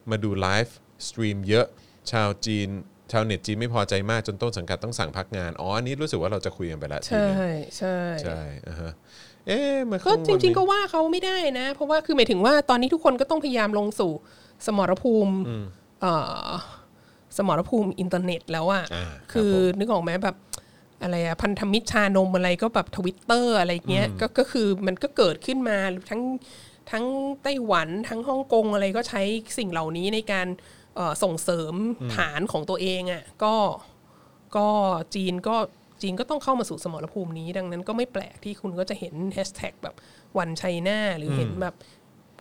[0.10, 0.76] มาดูไลฟ์
[1.08, 1.66] สตรีมเยอะ
[2.12, 2.70] ชาวจีน
[3.12, 7.36] ชาวเน็ตจีนไม่พอใจมากจนต้นสังกัดต้องสั่งพักงาน อ๋อ อันนี้รู้สึกว่าเราจะคุยกันไปแล้วทีใช่นึง
[7.78, 8.91] ใช่ ใช่อ่าฮะ
[9.47, 14.12] เอ๊ะเมื่อก็ข้างบนจริงๆนี้ก็ว่าเขาไม่ได้นะ เพราะว่าคือหมายถึงว่าตอนนี้ทุกคนก็ต้องพยายามลงสู่
[14.66, 15.34] สมรภูมิ
[16.02, 16.14] เอ่
[16.45, 16.49] อ
[17.38, 20.36] สมรภูมิอินเทอร์เน็ตแล้วอะอ่าครับคือผมนึกออกไหมแบบ
[21.03, 25.77] อะไรอะพันธมิตรชานมอะไรก็แบบทวิตเตอร์อะไรเงี้ยก็ก็คือมันก็เกิดขึ้นมา
[26.09, 26.21] ทั้ง
[26.91, 27.05] ทั้ง
[27.43, 29.21] ไต้หวันทั้งฮ่องกงอะไรก็ใช้
[29.57, 30.47] สิ่งเหล่านี้ในการ
[30.95, 31.73] เอ่อส่งเสริม
[32.15, 33.55] ฐานของตัวเองอะก็
[34.57, 34.67] ก็
[35.15, 35.55] จีนก็
[36.01, 39.95] จีนก็ต้องเข้ามาสู่สมรภูมินี้ ดังนั้นก็ไม่แปลกที่คุณก็จะเห็นแฮชแท็กแบบ
[40.38, 41.75] One China หรือเห็นแบบ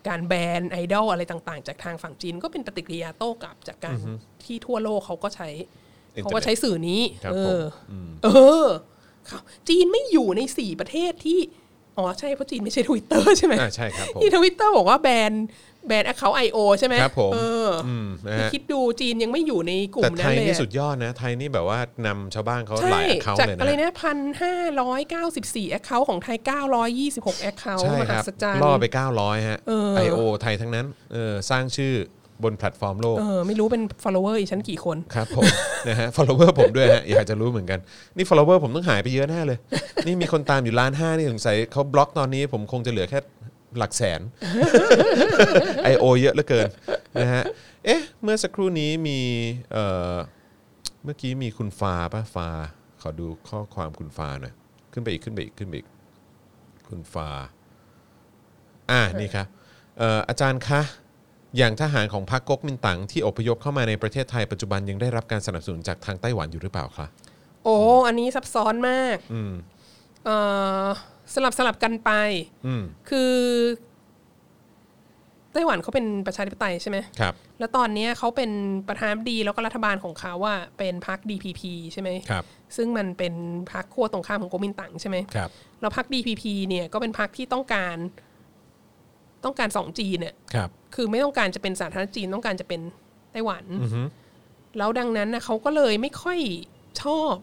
[0.07, 3.97] การแบนไอดอลอะไรต่างๆ จากทางฝั่งจีน ก็เป็นปฏิกิริยาโต้กลับจากการ
[4.43, 5.49] ที่ทั่วโลกเขาก็ใช้
[6.15, 7.63] อินเทอร์เน็ตเขาก็ใช้สื่อนี้ครับเอผมออ
[8.23, 8.27] เอ
[8.63, 8.65] อ
[9.27, 9.39] เขา
[9.69, 11.39] จีนไม่อยู่ในสี่ประเทศที่
[11.97, 15.33] อ๋อใช่เพราะจีนไม่ใช่ทวิตเตอร์ใช่ไหมอ่าใช่ครับผมที่ทวิตเตอร์บอกว่าแบน
[15.87, 28.85] แบน account IO ใช่ไหมครับผมเออออืมนะนี่ฮะคิดดูจีนยังไม่อยู่ในกลุ่แต่มไทนั้นยเลยนี่อะสุดยอดนะ ไทยนี่แบบว่านำชาวบ้านเขาหใช่ลายแอคเคาท์จากเลยอะไรนะนะพันห้าร้อยเก้าสิบสี่แอคเคาท์ของไทยเก้าร้อยยี่สิบหกแอคเคาท์ใช่มคหัรับศจรรย์ล่อไป
[29.17, 31.93] 900ฮะเออ IO ไทยทั้งนั้นเออสร้างชื่อ
[32.43, 35.43] บนแพลตฟอร์มโลกเออไม่รู้เป็น follower อีกชั้นกี่คน ครับผม
[35.89, 37.79] นะฮะ follower ผมด้วยฮะ อยากจะรู้เหมือนกัน
[38.17, 39.57] นี่ follower ผมต้องหายไปเยอะแน่เลย
[40.05, 43.19] นี่มีคนตามอยู่ล้านห้านี่สงสัยเขาบล็อกตอนนี้ผมคงจะเหลือแค่
[43.77, 44.21] หลักแสน
[45.93, 46.03] I.O.
[46.19, 46.69] เยอะเหลือเกิน
[47.21, 47.43] นะฮะ
[47.85, 49.19] เอ๊ะเมื่อสักครู่นี้มี
[49.71, 50.15] เอ่อ
[51.03, 52.47] เมื่อกี้มีคุณฟ้าป่ะฟ้า
[53.01, 54.53] ขอดูข้อความคุณฟ้าหน่อย
[54.93, 55.87] ขึ้นไปอีกขึ้นไปอีกขึ้นไปอีก
[56.87, 57.29] คุณฟ้า
[58.91, 59.47] อ่านี่ครับ
[59.97, 60.81] เอ่ออาจารย์คะ
[61.57, 67.07] อย่างทหารของพรรคก๊กมินตั๋งที่อพยพเข้ามาในประเทศไทยปัจจุบันยังได้รับการสนับสนุนจากทางไต้หวันอยู่หรือเปล่าคะ
[67.63, 67.75] โอ้
[68.07, 69.53] อันนี้ซับซ้อนมาก อืม
[70.25, 70.29] เอ
[70.85, 70.87] อ
[71.33, 72.11] สลับสลับกันไป
[72.65, 73.33] อืมคือ
[75.53, 78.51] ไต้หวันเขาเป็นประชาธิปไตยใช่ไหม ครับ แล้วตอนเนี้ยเขาเป็น
[78.87, 81.61] ประธานาธิบดีแล้วก็รัฐบาลของเขาว่าเป็นพรรค DPP
[81.93, 82.43] ใช่ไหม ครับ
[82.75, 83.33] ซึ่งมันเป็น
[83.71, 85.49] พรรคขั้วตรงข้ามของก๊กมินตั๋งใช่ไหม ครับ
[85.81, 87.97] แล้วพรรค DPP เนี่ยก็เป็นพรรคที่ต้องการ
[89.45, 92.81] ต้องการสองจีนเนี่ย ครับ คือไม่ต้องการจะเป็นสาธารณรัฐจีนต้องการจะเป็น
[93.31, 94.01] ไต้หวัน อือฮึ
[94.77, 96.39] แล้วดังนั้นนะเขาก็เลยไม่ค่อย
[97.03, 97.35] ชอบ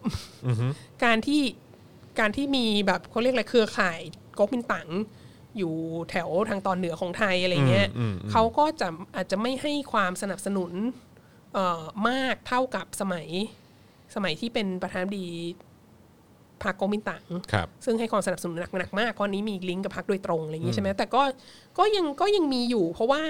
[0.47, 0.67] อือฮึ
[1.05, 1.41] การที่
[2.21, 4.01] การที่มีแบบเขาเรียกอะไรเครือข่าย
[4.39, 4.89] ก๊กมินตั๋ง
[5.59, 5.75] อยู่
[6.11, 10.73] แถวทางตอนเหนือของไทยอะไรเงี้ยอืมอืมเขาก็จะอาจจะไม่ให้ความสนับสนุน
[11.55, 13.27] เอ่อมากเท่ากับสมัย
[14.15, 15.29] สมัยที่เป็นประธานาธิบดี
[16.63, 21.23] พรรคก๊กมินตั๋งครับซึ่งให้ความสนับสนุนหนักหนักมากเพราะนี้มีลิงก์กับพรรคโดยตรงอะไรอย่างนี้ใช่ไหมแต่ก็
[21.79, 23.23] ก็ยังก็ยังมีอยู่ เพราะว่า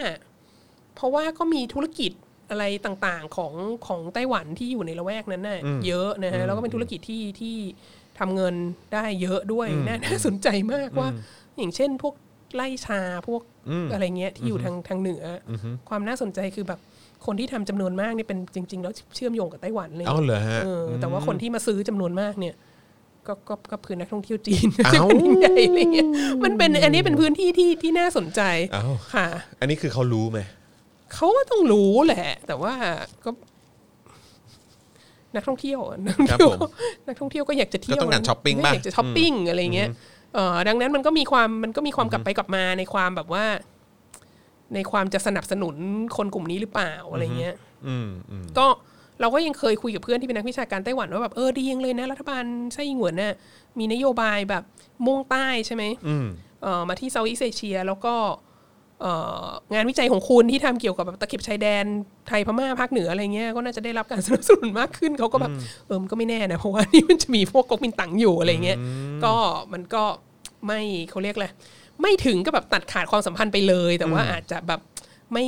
[0.96, 2.12] เพราะว่าก็มีธุรกิจ
[2.50, 3.54] อะไรต่างๆของ
[3.86, 7.56] ของไต้หวันที่อยู่ในละแวกนั้นน่ะเยอะนะฮะแล้วก็เป็นธุรกิจที่ที่
[8.18, 8.54] ทำเงิน
[8.94, 11.08] ได้เยอะด้วยน่าน่าสนใจมากว่า
[11.58, 12.14] อย่างเช่น พวก
[12.54, 13.42] ไล่ชาพวก
[13.92, 15.52] อะไรเงี้ยที่อยู่ทางทางเหนืออ
[15.88, 16.80] ความน่าสนใจคือแบบ
[17.26, 22.54] คนที่ทำจำนวนมากเนี่ยเป็นจริง ๆ แล้วเชื่อมโยงกับไต้หวันเลยเอาเหรอฮะเออแต่ว่าคนที่มาซื้อจำนวนมากเนี่ย
[23.26, 26.08] ก็ก็ก็คือนักท่องเที่ยวจีนเอ้าแผ่นดินใหญ่อะไรเงี้ย
[26.44, 28.40] มันเป็นอันนี้เป็นพื้นที่ที่ที่น่าสนใจ
[28.72, 29.26] เอ้าค่ะ
[29.60, 30.38] อันนี้คือเขารู้ไหม
[31.14, 32.74] เขาก็ต้องรู้แหละ แต่ว่า
[33.24, 33.30] ก็
[35.38, 36.58] นักท่องเที่ยวอะนักท่องเที่ยว
[37.06, 39.88] นักท่องเที่ยวก็อยากจะเที่ยวก็ต้องการช้อปปิ้งก็บ้างอยากจะช้อปปิ้งอะไรเงี้ย
[40.34, 43.44] เออดังนั้นมันก็มีความมันก็มีความกลับไปกลับมาในความแบบว่า
[44.74, 45.76] ในความจะสนับสนุน
[46.16, 47.54] คนกลุ่มนี้หรือเปล่าอะไรเงี้ย
[47.86, 48.66] อืมอืมก็
[49.20, 53.34] เราก็ยังเคยคุยกับเพื่อนที่เป็นนักวิชาการไต้หวันว่าแบบเออดียังเลยนะ รัฐบาลไส้หงวนน่ะ
[53.78, 54.62] มีนโยบายแบบ
[55.06, 56.26] มุ่งใต้ใช่ไหมอืม
[56.62, 58.47] เอ่อมาที่เซาท์อีสเอเชีย แล้วก็เอ่อ
[59.74, 61.84] งานวิจัยของคุณที่ทำเกี่ยวกับแบบตะเข็บชายแดน
[62.28, 65.52] ไทยพม่าภาคเหนืออะไรเงี้ยก็น่าจะได้รับการสนับสนุนมากขึ้นเขาก็แบบ
[65.86, 68.78] เออมันก็ไม่แน่นะเพราะว่านี่มันจะมีพวกก๊กมินตั๋งอยู่อะไรเงี้ย
[69.24, 69.34] ก็
[69.72, 70.04] มันก็
[70.66, 70.80] ไม่
[71.10, 71.46] เขาเรียกอะไร
[72.02, 74.80] ไม่ถึงกับแบบตัดขาดความสัมพันธ์ไปเลย แต่ว่าอาจจะแบบ
[75.32, 75.46] ไม่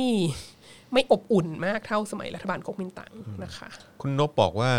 [0.93, 3.13] ไม่อบอุ่นมากเท่าสมัยรัฐบาลก๊กมินตั๋ง
[3.43, 3.69] นะคะ
[4.01, 4.71] คุณนบบอกว่า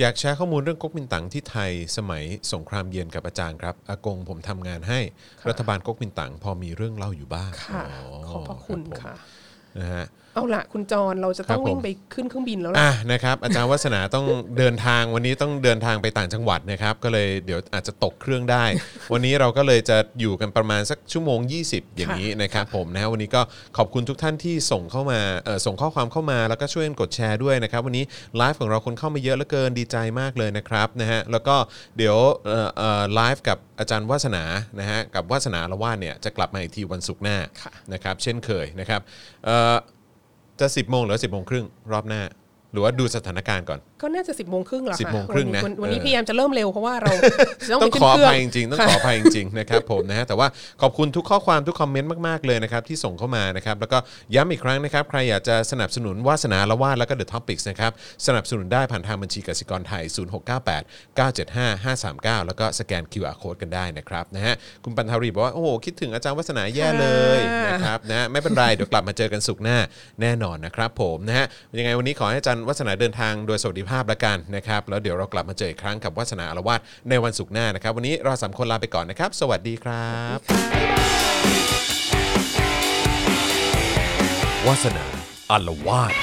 [0.00, 5.00] อยากแชร์ข้อมูลเรื่องก๊กมินตั๋งที่ไทยสมัยสงครามเย็นกับอาจารย์ครับอากงผมทำงานให้
[5.48, 7.82] รัฐบาลก๊กมินตั๋งพอมีเรื่องเล่าอยู่บ้างค่ะ
[8.28, 9.14] ขอบพระคุณรับผมค่ะ
[9.78, 10.04] นะฮะ
[10.34, 14.26] เอาละคุณจรเราจะต้องครับผมวิ่งไปขึ้นเครื่องบินแล้วล่ะอะนะครับอาจารย์วัฒนาต้อง
[14.58, 18.64] เดินทางวันนี้ต้องเดินทางไปต่างจังหวัดนะครับ ก็เลยเดี๋ยวอาจจะตกเครื่องได้
[19.12, 23.42] วันนี้เราก็เลยจะอยู่กันประมาณสักชั่วโมง 20 อย่างนี้นะครับผมนะวันนี้ก็
[23.76, 28.04] ขอบคุณทุกท่านที่ส่งเข้ามาเอ่อส่งข้อความเข้ามาแล้วก็ช่วยกันกดแชร์ด้วยนะครับวันนี้
[28.36, 31.56] ไลฟ์ของเราคนเข้ามาเยอะเหลือเกินดีใจมากเลยนะครับนะฮะแล้วก็
[31.96, 32.16] เดี๋ยว
[32.46, 34.44] เอ่อเอ่อไลฟ์กับอาจารย์วัฒนา
[34.80, 39.00] นะฮะกับวัฒนาละว่าดเนี่ยจะกลับมาอีกทีวันศุกร์หน้าค่ะนะครับเช่นเคยนะครับ
[39.46, 39.76] เอ่อ
[40.60, 42.22] จะ 10โมงหรือ10โมงครึ่งรอบหน้า
[42.72, 47.12] หรือว่าดูสถานการณ์ก่อน ก็น่าจะสิบโมงครึ่งแล้ว10ค่ะโมงครึ่งนะวันวันนี้เออพยายามจะเริ่มเร็วเพราะว่าเรา
[47.68, 50.46] จะต้องต้ไปองขึ้ขนออเครื่องภัยจริงๆต้องขออภัยจริงๆนะครับผมนะฮะแต่ว่า
[50.82, 53.98] ขอบคุณทุกข้อความทุกคอมเมนต์มากๆเลยนะครับที่ส่งเข้ามานะครับแล้วก็
[54.34, 57.92] ย้ำอีกครั้งนะครับใครอยากจะสนับสนุนวาสนาละวาดแล้วก็ The Topics นะครับ
[58.26, 60.04] สนับสนุนได้ผ่านทางบัญชีกสิกรไทย
[61.08, 69.78] 0698 975 539 แล้วก็สแกน QR Code กันได้นะครับนะฮะคุณปันทารีบอกว่าโอ้โหคิดถึงอาจารย์วัฒนาแย่เลยนะครับนะไม่เป็นไรเดี๋ยวกลับมาเจอกันสุกร์หน้า
[70.20, 71.46] แน่นอนนะครับผมนะฮะ
[71.78, 80.38] ยังไงวันนี้ขอให้อาจารย์วัฒนาเดินทางโดยสวัสดิภภาพละกันนะครับแล้วเดี๋ยวเรากลับมาเจออีกครั้งกับวัฒนาอารวาสในวันศุกร์หน้านะครับ วันนี้เราสามคนลาไปก่อนนะครับ สวัสดีครับ
[84.66, 85.06] วาสนา
[85.50, 86.14] อารวาส